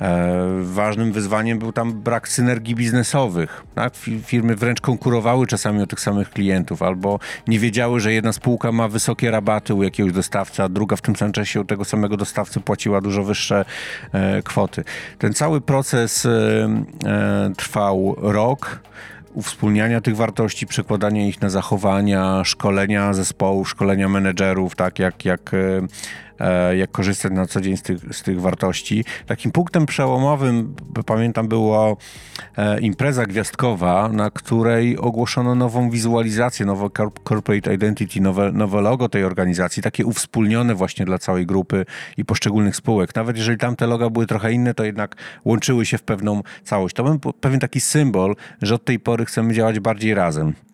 E, 0.00 0.38
ważnym 0.62 1.12
wyzwaniem 1.12 1.58
był 1.58 1.72
tam 1.72 1.92
brak 1.92 2.28
synergii 2.28 2.74
biznesowych. 2.74 3.64
Tak? 3.74 3.92
Firmy 4.22 4.56
wręcz 4.56 4.80
konkurowały 4.80 5.46
czasami 5.46 5.82
o 5.82 5.86
tych 5.86 6.00
samych 6.00 6.30
klientów, 6.30 6.82
albo 6.82 7.18
nie 7.46 7.58
wiedziały, 7.58 8.00
że 8.00 8.12
jedna 8.12 8.32
spółka 8.32 8.72
ma 8.72 8.88
wysokie 8.88 9.30
rabaty 9.30 9.74
u 9.74 9.82
jakiegoś 9.82 10.12
dostawcy, 10.12 10.62
a 10.62 10.68
druga 10.68 10.96
w 10.96 11.00
tym 11.00 11.16
samym 11.16 11.32
czasie 11.32 11.60
u 11.60 11.64
tego 11.64 11.84
samego 11.84 12.16
dostawcy 12.16 12.60
płaciła 12.60 13.00
dużo 13.00 13.24
wyższe 13.24 13.64
e, 14.12 14.42
kwoty. 14.42 14.84
Ten 15.18 15.34
cały 15.34 15.60
proces 15.60 16.26
e, 16.26 17.52
trwał 17.56 18.16
rok 18.18 18.80
uwspólniania 19.34 20.00
tych 20.00 20.16
wartości, 20.16 20.66
przekładania 20.66 21.26
ich 21.26 21.40
na 21.40 21.50
zachowania, 21.50 22.44
szkolenia 22.44 23.12
zespołu, 23.12 23.64
szkolenia 23.64 24.08
menedżerów, 24.08 24.76
tak 24.76 24.98
jak, 24.98 25.24
jak 25.24 25.50
jak 26.76 26.90
korzystać 26.90 27.32
na 27.32 27.46
co 27.46 27.60
dzień 27.60 27.76
z 27.76 27.82
tych, 27.82 28.14
z 28.14 28.22
tych 28.22 28.40
wartości. 28.40 29.04
Takim 29.26 29.52
punktem 29.52 29.86
przełomowym, 29.86 30.74
pamiętam, 31.06 31.48
była 31.48 31.96
e, 32.56 32.80
impreza 32.80 33.26
gwiazdkowa, 33.26 34.08
na 34.08 34.30
której 34.30 34.98
ogłoszono 34.98 35.54
nową 35.54 35.90
wizualizację, 35.90 36.66
nowe 36.66 36.88
corporate 37.28 37.74
identity, 37.74 38.20
nowe, 38.20 38.52
nowe 38.52 38.80
logo 38.80 39.08
tej 39.08 39.24
organizacji, 39.24 39.82
takie 39.82 40.06
uwspólnione 40.06 40.74
właśnie 40.74 41.04
dla 41.04 41.18
całej 41.18 41.46
grupy 41.46 41.84
i 42.16 42.24
poszczególnych 42.24 42.76
spółek. 42.76 43.14
Nawet 43.14 43.36
jeżeli 43.36 43.58
tamte 43.58 43.86
loga 43.86 44.10
były 44.10 44.26
trochę 44.26 44.52
inne, 44.52 44.74
to 44.74 44.84
jednak 44.84 45.16
łączyły 45.44 45.86
się 45.86 45.98
w 45.98 46.02
pewną 46.02 46.42
całość. 46.64 46.94
To 46.94 47.04
był 47.04 47.32
pewien 47.32 47.60
taki 47.60 47.80
symbol, 47.80 48.36
że 48.62 48.74
od 48.74 48.84
tej 48.84 48.98
pory 48.98 49.24
chcemy 49.24 49.54
działać 49.54 49.80
bardziej 49.80 50.14
razem. 50.14 50.67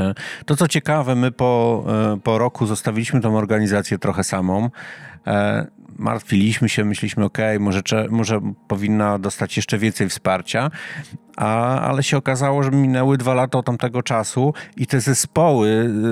E, 0.00 0.14
to 0.46 0.56
co 0.56 0.68
ciekawe, 0.68 1.14
my 1.14 1.32
po, 1.32 1.84
e, 2.14 2.20
po 2.20 2.38
roku 2.38 2.66
zostawiliśmy 2.66 3.20
tą 3.20 3.36
organizację 3.36 3.98
trochę 3.98 4.24
samą. 4.24 4.70
E, 5.26 5.66
martwiliśmy 5.96 6.68
się, 6.68 6.84
myśleliśmy, 6.84 7.24
ok, 7.24 7.38
może, 7.60 7.82
może 8.10 8.40
powinna 8.68 9.18
dostać 9.18 9.56
jeszcze 9.56 9.78
więcej 9.78 10.08
wsparcia, 10.08 10.70
a, 11.36 11.80
ale 11.80 12.02
się 12.02 12.16
okazało, 12.16 12.62
że 12.62 12.70
minęły 12.70 13.18
dwa 13.18 13.34
lata 13.34 13.58
od 13.58 13.66
tamtego 13.66 14.02
czasu 14.02 14.54
i 14.76 14.86
te 14.86 15.00
zespoły 15.00 15.68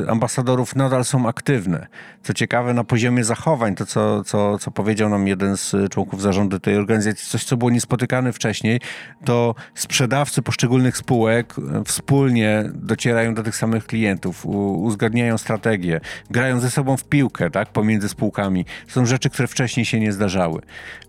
y, 0.06 0.10
ambasadorów 0.10 0.76
nadal 0.76 1.04
są 1.04 1.28
aktywne. 1.28 1.86
Co 2.22 2.34
ciekawe, 2.34 2.74
na 2.74 2.84
poziomie 2.84 3.24
zachowań, 3.24 3.74
to 3.74 3.86
co, 3.86 4.24
co, 4.24 4.58
co 4.58 4.70
powiedział 4.70 5.08
nam 5.08 5.28
jeden 5.28 5.56
z 5.56 5.74
członków 5.90 6.22
zarządu 6.22 6.60
tej 6.60 6.76
organizacji, 6.76 7.28
coś 7.28 7.44
co 7.44 7.56
było 7.56 7.70
niespotykane 7.70 8.32
wcześniej, 8.32 8.80
to 9.24 9.54
sprzedawcy 9.74 10.42
poszczególnych 10.42 10.96
spółek 10.96 11.54
y, 11.58 11.84
wspólnie 11.84 12.64
docierają 12.74 13.34
do 13.34 13.42
tych 13.42 13.56
samych 13.56 13.86
klientów, 13.86 14.46
uzgadniają 14.46 15.38
strategię, 15.38 16.00
grają 16.30 16.60
ze 16.60 16.70
sobą 16.70 16.96
w 16.96 17.04
piłkę, 17.04 17.50
tak, 17.50 17.68
pomiędzy 17.68 18.08
spółkami. 18.08 18.64
To 18.86 18.92
są 18.92 19.06
rzeczy, 19.06 19.30
które 19.30 19.48
wcześniej 19.48 19.86
się 19.86 20.00
nie 20.00 20.12
zdarzały. 20.12 20.60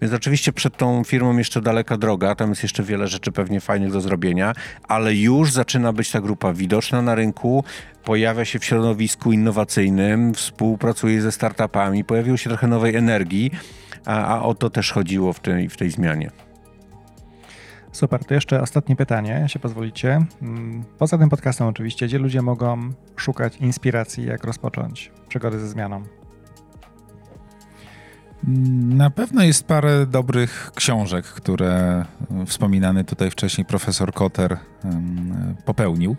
Więc 0.01 0.13
oczywiście 0.13 0.53
przed 0.53 0.77
tą 0.77 1.03
firmą 1.03 1.37
jeszcze 1.37 1.61
daleka 1.61 1.97
droga, 1.97 2.35
tam 2.35 2.49
jest 2.49 2.63
jeszcze 2.63 2.83
wiele 2.83 3.07
rzeczy 3.07 3.31
pewnie 3.31 3.61
fajnych 3.61 3.91
do 3.91 4.01
zrobienia, 4.03 4.53
ale 4.87 5.15
już 5.15 5.51
zaczyna 5.51 5.93
być 5.93 6.11
ta 6.11 6.21
grupa 6.21 6.53
widoczna 6.53 7.01
na 7.01 7.15
rynku, 7.15 7.63
pojawia 8.03 8.45
się 8.45 8.59
w 8.59 8.65
środowisku 8.65 9.31
innowacyjnym, 9.31 10.33
współpracuje 10.33 11.21
ze 11.21 11.31
startupami, 11.31 12.03
pojawiło 12.03 12.37
się 12.37 12.49
trochę 12.49 12.67
nowej 12.67 12.95
energii, 12.95 13.51
a, 14.05 14.25
a 14.25 14.41
o 14.41 14.55
to 14.55 14.69
też 14.69 14.91
chodziło 14.91 15.33
w 15.33 15.39
tej, 15.39 15.69
w 15.69 15.77
tej 15.77 15.89
zmianie. 15.91 16.31
Super, 17.91 18.25
to 18.25 18.33
jeszcze 18.33 18.61
ostatnie 18.61 18.95
pytanie, 18.95 19.39
jeśli 19.41 19.59
pozwolicie. 19.59 20.25
Mm, 20.41 20.83
poza 20.97 21.17
tym 21.17 21.29
podcastem 21.29 21.67
oczywiście, 21.67 22.05
gdzie 22.07 22.19
ludzie 22.19 22.41
mogą 22.41 22.93
szukać 23.15 23.57
inspiracji, 23.57 24.25
jak 24.25 24.43
rozpocząć 24.43 25.11
przygody 25.29 25.59
ze 25.59 25.67
zmianą? 25.67 26.03
Na 28.87 29.09
pewno 29.09 29.43
jest 29.43 29.67
parę 29.67 30.05
dobrych 30.05 30.71
książek, 30.75 31.25
które 31.25 32.05
wspominany 32.45 33.03
tutaj 33.03 33.31
wcześniej 33.31 33.65
profesor 33.65 34.13
Kotter 34.13 34.57
popełnił. 35.65 36.15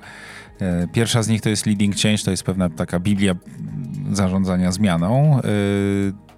E, 0.61 0.89
pierwsza 0.93 1.23
z 1.23 1.29
nich 1.29 1.41
to 1.41 1.49
jest 1.49 1.67
Leading 1.67 1.97
Change, 1.97 2.19
to 2.25 2.31
jest 2.31 2.43
pewna 2.43 2.69
taka 2.69 3.01
biblia 3.01 3.35
zarządzania 4.13 4.73
zmianą. 4.73 5.39
E, 5.39 5.41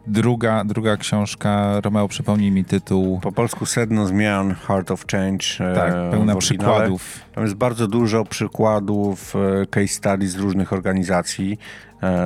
druga, 0.07 0.65
druga 0.65 0.97
książka, 0.97 1.81
Romeo, 1.81 2.09
przypomnij 2.09 2.51
mi 2.51 2.65
tytuł. 2.65 3.21
Po 3.21 3.33
polsku 3.33 3.67
Sedno 3.67 4.07
Zmian, 4.07 4.55
Heart 4.55 4.91
of 4.91 5.07
Change. 5.07 5.45
E, 5.61 5.75
tak, 5.75 5.93
pełna 6.11 6.37
przykładów. 6.37 7.21
Tam 7.35 7.45
jest 7.45 7.57
bardzo 7.57 7.89
dużo 7.89 8.25
przykładów, 8.25 9.35
case 9.71 9.89
studies 9.89 10.31
z 10.31 10.37
różnych 10.37 10.73
organizacji, 10.73 11.59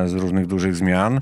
z 0.07 0.12
różnych 0.12 0.46
dużych 0.46 0.77
zmian. 0.77 1.20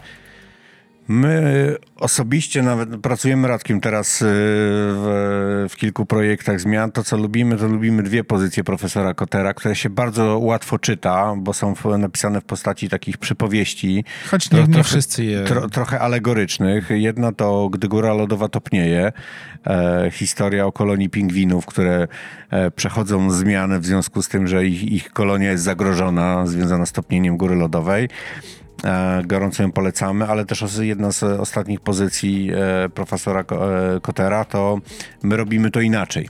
My 1.09 1.77
osobiście 1.97 2.63
nawet 2.63 2.97
pracujemy 2.97 3.49
Radkiem 3.49 3.81
teraz 3.81 4.23
y, 4.23 4.25
w, 4.25 5.67
w, 5.71 5.77
kilku 5.77 6.07
projektach 6.07 6.61
zmian. 6.61 6.93
To, 6.93 7.05
co 7.05 7.17
lubimy, 7.17 7.57
to 7.57 7.67
lubimy 7.67 8.03
dwie 8.03 8.25
pozycje 8.25 8.65
profesora 8.65 9.15
Kotera, 9.15 9.55
które 9.55 9.77
się 9.77 9.91
bardzo 9.91 10.39
łatwo 10.39 10.79
czyta, 10.79 11.35
bo 11.37 11.53
są 11.53 11.75
napisane 11.99 12.41
w 12.41 12.45
postaci 12.45 12.89
takich 12.89 13.19
przypowieści. 13.19 14.05
Choć 14.31 14.51
nie, 14.51 14.59
nie 14.61 14.67
trochę, 14.67 14.83
wszyscy 14.83 15.25
je... 15.25 15.45
Tro, 15.45 15.69
trochę 15.69 16.01
alegorycznych. 16.01 16.91
Jedna 16.91 17.33
to 17.33 17.69
Gdy 17.69 17.89
góra 17.89 18.15
lodowa 18.15 18.49
topnieje. 18.49 19.13
E, 19.67 20.11
historia 20.13 20.67
o 20.67 20.73
kolonii 20.73 21.11
pingwinów, 21.11 21.67
które 21.67 22.09
e, 22.51 22.71
przechodzą 22.71 23.31
zmiany 23.31 23.81
w 23.81 23.87
związku 23.87 24.23
z 24.23 24.29
tym, 24.29 24.47
że 24.47 24.67
ich, 24.67 24.83
ich 24.83 25.13
kolonia 25.13 25.51
jest 25.51 25.65
zagrożona, 25.65 26.47
związana 26.47 26.87
z 26.87 26.93
topnieniem 26.93 27.37
góry 27.37 27.55
lodowej. 27.55 28.09
E, 28.85 29.23
gorąco 29.27 29.63
ją 29.63 29.73
polecamy, 29.73 30.27
ale 30.27 30.45
też 30.45 30.65
jedna 30.81 31.13
z 31.13 31.23
ostatnich 31.23 31.81
pozycji 31.81 32.51
e, 32.55 32.89
profesora 32.89 33.41
e, 33.41 33.45
Kotera 34.01 34.45
to 34.45 34.79
my 35.23 35.37
robimy 35.37 35.71
to 35.71 35.81
inaczej. 35.81 36.29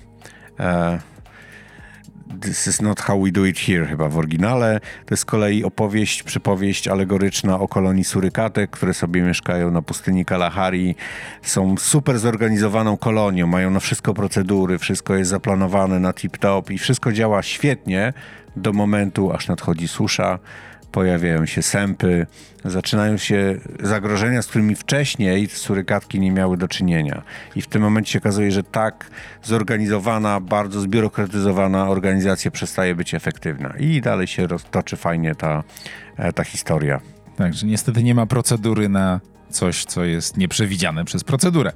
This 2.40 2.66
is 2.66 2.82
not 2.82 3.00
how 3.00 3.22
we 3.24 3.30
do 3.30 3.46
it 3.46 3.58
here, 3.58 3.86
chyba 3.86 4.08
w 4.08 4.18
oryginale. 4.18 4.80
To 4.80 5.12
jest 5.14 5.22
z 5.22 5.24
kolei 5.24 5.64
opowieść, 5.64 6.22
przypowieść 6.22 6.88
alegoryczna 6.88 7.60
o 7.60 7.68
kolonii 7.68 8.04
surykatek, 8.04 8.70
które 8.70 8.94
sobie 8.94 9.22
mieszkają 9.22 9.70
na 9.70 9.82
pustyni 9.82 10.24
Kalahari. 10.24 10.94
Są 11.42 11.76
super 11.76 12.18
zorganizowaną 12.18 12.96
kolonią, 12.96 13.46
mają 13.46 13.70
na 13.70 13.80
wszystko 13.80 14.14
procedury, 14.14 14.78
wszystko 14.78 15.14
jest 15.14 15.30
zaplanowane 15.30 16.00
na 16.00 16.12
tip-top 16.12 16.70
i 16.70 16.78
wszystko 16.78 17.12
działa 17.12 17.42
świetnie 17.42 18.12
do 18.56 18.72
momentu, 18.72 19.32
aż 19.32 19.48
nadchodzi 19.48 19.88
susza 19.88 20.38
pojawiają 20.92 21.46
się 21.46 21.62
sępy, 21.62 22.26
zaczynają 22.64 23.16
się 23.16 23.58
zagrożenia, 23.82 24.42
z 24.42 24.46
którymi 24.46 24.74
wcześniej 24.74 25.48
surykatki 25.48 26.20
nie 26.20 26.30
miały 26.30 26.56
do 26.56 26.68
czynienia. 26.68 27.22
I 27.56 27.62
w 27.62 27.66
tym 27.66 27.82
momencie 27.82 28.12
się 28.12 28.18
okazuje, 28.18 28.50
że 28.50 28.62
tak 28.62 29.10
zorganizowana, 29.42 30.40
bardzo 30.40 30.80
zbiurokratyzowana 30.80 31.88
organizacja 31.88 32.50
przestaje 32.50 32.94
być 32.94 33.14
efektywna. 33.14 33.74
I 33.78 34.00
dalej 34.00 34.26
się 34.26 34.46
roztoczy 34.46 34.96
fajnie 34.96 35.34
ta, 35.34 35.64
e, 36.16 36.32
ta 36.32 36.44
historia. 36.44 37.00
Tak, 37.36 37.54
że 37.54 37.66
niestety 37.66 38.02
nie 38.02 38.14
ma 38.14 38.26
procedury 38.26 38.88
na 38.88 39.20
coś, 39.50 39.84
co 39.84 40.04
jest 40.04 40.36
nieprzewidziane 40.36 41.04
przez 41.04 41.24
procedurę. 41.24 41.72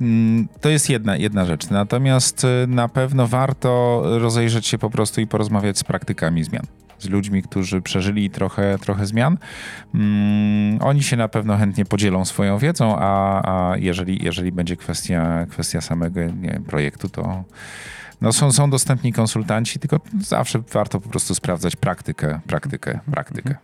Mm, 0.00 0.48
to 0.60 0.68
jest 0.68 0.90
jedna, 0.90 1.16
jedna 1.16 1.44
rzecz. 1.44 1.70
Natomiast 1.70 2.44
y, 2.44 2.66
na 2.68 2.88
pewno 2.88 3.26
warto 3.26 4.02
rozejrzeć 4.18 4.66
się 4.66 4.78
po 4.78 4.90
prostu 4.90 5.20
i 5.20 5.26
porozmawiać 5.26 5.78
z 5.78 5.84
praktykami 5.84 6.44
zmian 6.44 6.66
z 7.02 7.08
ludźmi, 7.08 7.42
którzy 7.42 7.80
przeżyli 7.80 8.30
trochę, 8.30 8.78
trochę 8.78 9.06
zmian. 9.06 9.38
Mm, 9.94 10.78
oni 10.82 11.02
się 11.02 11.16
na 11.16 11.28
pewno 11.28 11.56
chętnie 11.56 11.84
podzielą 11.84 12.24
swoją 12.24 12.58
wiedzą, 12.58 12.96
a, 12.98 13.42
a 13.70 13.76
jeżeli, 13.76 14.24
jeżeli 14.24 14.52
będzie 14.52 14.76
kwestia, 14.76 15.46
kwestia 15.50 15.80
samego 15.80 16.20
projektu, 16.66 17.08
to 17.08 17.44
no 18.22 18.32
są, 18.32 18.52
są 18.52 18.70
dostępni 18.70 19.12
konsultanci, 19.12 19.78
tylko 19.78 20.00
zawsze 20.20 20.58
warto 20.72 21.00
po 21.00 21.08
prostu 21.08 21.34
sprawdzać 21.34 21.76
praktykę, 21.76 22.40
praktykę, 22.46 23.00
praktykę. 23.12 23.54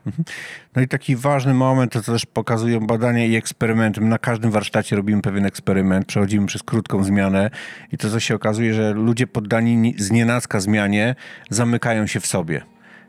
No 0.76 0.82
i 0.82 0.88
taki 0.88 1.16
ważny 1.16 1.54
moment, 1.54 1.92
to 1.92 2.02
też 2.02 2.26
pokazują 2.26 2.80
badania 2.80 3.24
i 3.24 3.36
eksperymenty. 3.36 4.00
My 4.00 4.08
na 4.08 4.18
każdym 4.18 4.50
warsztacie 4.50 4.96
robimy 4.96 5.22
pewien 5.22 5.46
eksperyment, 5.46 6.06
przechodzimy 6.06 6.46
przez 6.46 6.62
krótką 6.62 7.04
zmianę 7.04 7.50
i 7.92 7.98
to 7.98 8.10
co 8.10 8.20
się 8.20 8.34
okazuje, 8.34 8.74
że 8.74 8.92
ludzie 8.92 9.26
poddani 9.26 9.94
z 9.98 10.10
nienacka 10.10 10.60
zmianie 10.60 11.14
zamykają 11.50 12.06
się 12.06 12.20
w 12.20 12.26
sobie 12.26 12.62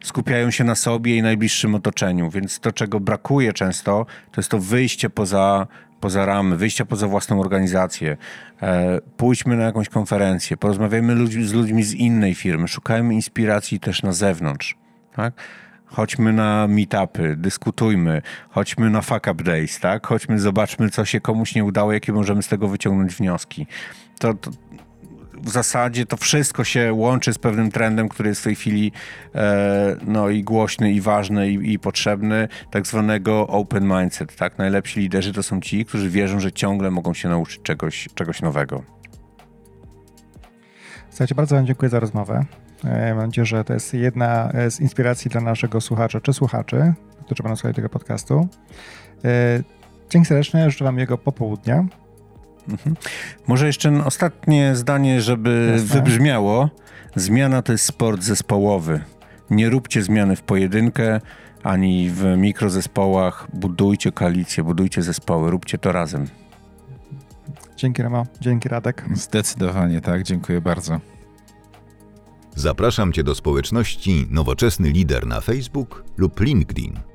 skupiają 0.03 0.51
się 0.51 0.63
na 0.63 0.75
sobie 0.75 1.17
i 1.17 1.21
najbliższym 1.21 1.75
otoczeniu, 1.75 2.29
więc 2.29 2.59
to, 2.59 2.71
czego 2.71 2.99
brakuje 2.99 3.53
często, 3.53 4.05
to 4.31 4.41
jest 4.41 4.51
to 4.51 4.59
wyjście 4.59 5.09
poza, 5.09 5.67
poza 5.99 6.25
ramy, 6.25 6.57
wyjście 6.57 6.85
poza 6.85 7.07
własną 7.07 7.41
organizację. 7.41 8.17
E, 8.61 8.99
pójdźmy 9.17 9.57
na 9.57 9.63
jakąś 9.63 9.89
konferencję, 9.89 10.57
porozmawiajmy 10.57 11.27
z 11.27 11.53
ludźmi 11.53 11.83
z 11.83 11.93
innej 11.93 12.35
firmy, 12.35 12.67
szukajmy 12.67 13.13
inspiracji 13.13 13.79
też 13.79 14.03
na 14.03 14.11
zewnątrz. 14.11 14.77
Tak? 15.15 15.33
Chodźmy 15.85 16.33
na 16.33 16.67
meetupy, 16.67 17.35
dyskutujmy, 17.35 18.21
chodźmy 18.49 18.89
na 18.89 19.01
fuck 19.01 19.27
up 19.31 19.43
days, 19.43 19.79
tak? 19.79 20.07
Chodźmy, 20.07 20.39
zobaczmy, 20.39 20.89
co 20.89 21.05
się 21.05 21.21
komuś 21.21 21.55
nie 21.55 21.63
udało, 21.63 21.93
jakie 21.93 22.13
możemy 22.13 22.43
z 22.43 22.47
tego 22.47 22.67
wyciągnąć 22.67 23.15
wnioski. 23.15 23.67
To, 24.19 24.33
to, 24.33 24.51
w 25.43 25.49
zasadzie 25.49 26.05
to 26.05 26.17
wszystko 26.17 26.63
się 26.63 26.93
łączy 26.93 27.33
z 27.33 27.37
pewnym 27.37 27.71
trendem, 27.71 28.09
który 28.09 28.29
jest 28.29 28.41
w 28.41 28.43
tej 28.43 28.55
chwili 28.55 28.91
e, 29.35 29.95
no 30.07 30.29
i 30.29 30.43
głośny, 30.43 30.91
i 30.91 31.01
ważny, 31.01 31.51
i, 31.51 31.73
i, 31.73 31.79
potrzebny, 31.79 32.47
tak 32.71 32.87
zwanego 32.87 33.47
open 33.47 33.83
mindset. 33.87 34.35
Tak? 34.35 34.57
Najlepsi 34.57 34.99
liderzy 34.99 35.33
to 35.33 35.43
są 35.43 35.61
ci, 35.61 35.85
którzy 35.85 36.09
wierzą, 36.09 36.39
że 36.39 36.51
ciągle 36.51 36.91
mogą 36.91 37.13
się 37.13 37.29
nauczyć 37.29 37.61
czegoś, 37.61 38.09
czegoś 38.15 38.41
nowego. 38.41 38.83
Słuchajcie, 41.09 41.35
bardzo 41.35 41.55
Wam 41.55 41.65
dziękuję 41.65 41.89
za 41.89 41.99
rozmowę. 41.99 42.45
E, 42.83 43.15
mam 43.15 43.25
nadzieję, 43.25 43.45
że 43.45 43.63
to 43.63 43.73
jest 43.73 43.93
jedna 43.93 44.51
z 44.69 44.79
inspiracji 44.79 45.31
dla 45.31 45.41
naszego 45.41 45.81
słuchacza 45.81 46.21
czy 46.21 46.33
słuchaczy, 46.33 46.93
którzy 47.25 47.43
będą 47.43 47.55
słuchać 47.55 47.75
tego 47.75 47.89
podcastu. 47.89 48.47
E, 49.25 49.63
dzięki 50.09 50.27
serdecznie, 50.27 50.69
życzę 50.69 50.85
Wam 50.85 50.99
jego 50.99 51.17
popołudnia. 51.17 51.85
Mhm. 52.69 52.95
Może 53.47 53.67
jeszcze 53.67 54.05
ostatnie 54.05 54.75
zdanie, 54.75 55.21
żeby 55.21 55.69
Jasne. 55.73 55.95
wybrzmiało. 55.95 56.69
Zmiana 57.15 57.61
to 57.61 57.71
jest 57.71 57.85
sport 57.85 58.23
zespołowy. 58.23 58.99
Nie 59.49 59.69
róbcie 59.69 60.01
zmiany 60.01 60.35
w 60.35 60.41
pojedynkę, 60.41 61.21
ani 61.63 62.09
w 62.09 62.23
mikrozespołach. 62.37 63.47
Budujcie 63.53 64.11
koalicję, 64.11 64.63
budujcie 64.63 65.01
zespoły, 65.01 65.51
róbcie 65.51 65.77
to 65.77 65.91
razem. 65.91 66.27
Dzięki 67.75 68.01
Remo, 68.01 68.25
dzięki 68.41 68.69
Radek. 68.69 69.05
Zdecydowanie 69.13 70.01
tak, 70.01 70.23
dziękuję 70.23 70.61
bardzo. 70.61 70.99
Zapraszam 72.55 73.13
Cię 73.13 73.23
do 73.23 73.35
społeczności 73.35 74.27
Nowoczesny 74.29 74.89
Lider 74.89 75.27
na 75.27 75.41
Facebook 75.41 76.03
lub 76.17 76.39
LinkedIn. 76.39 77.08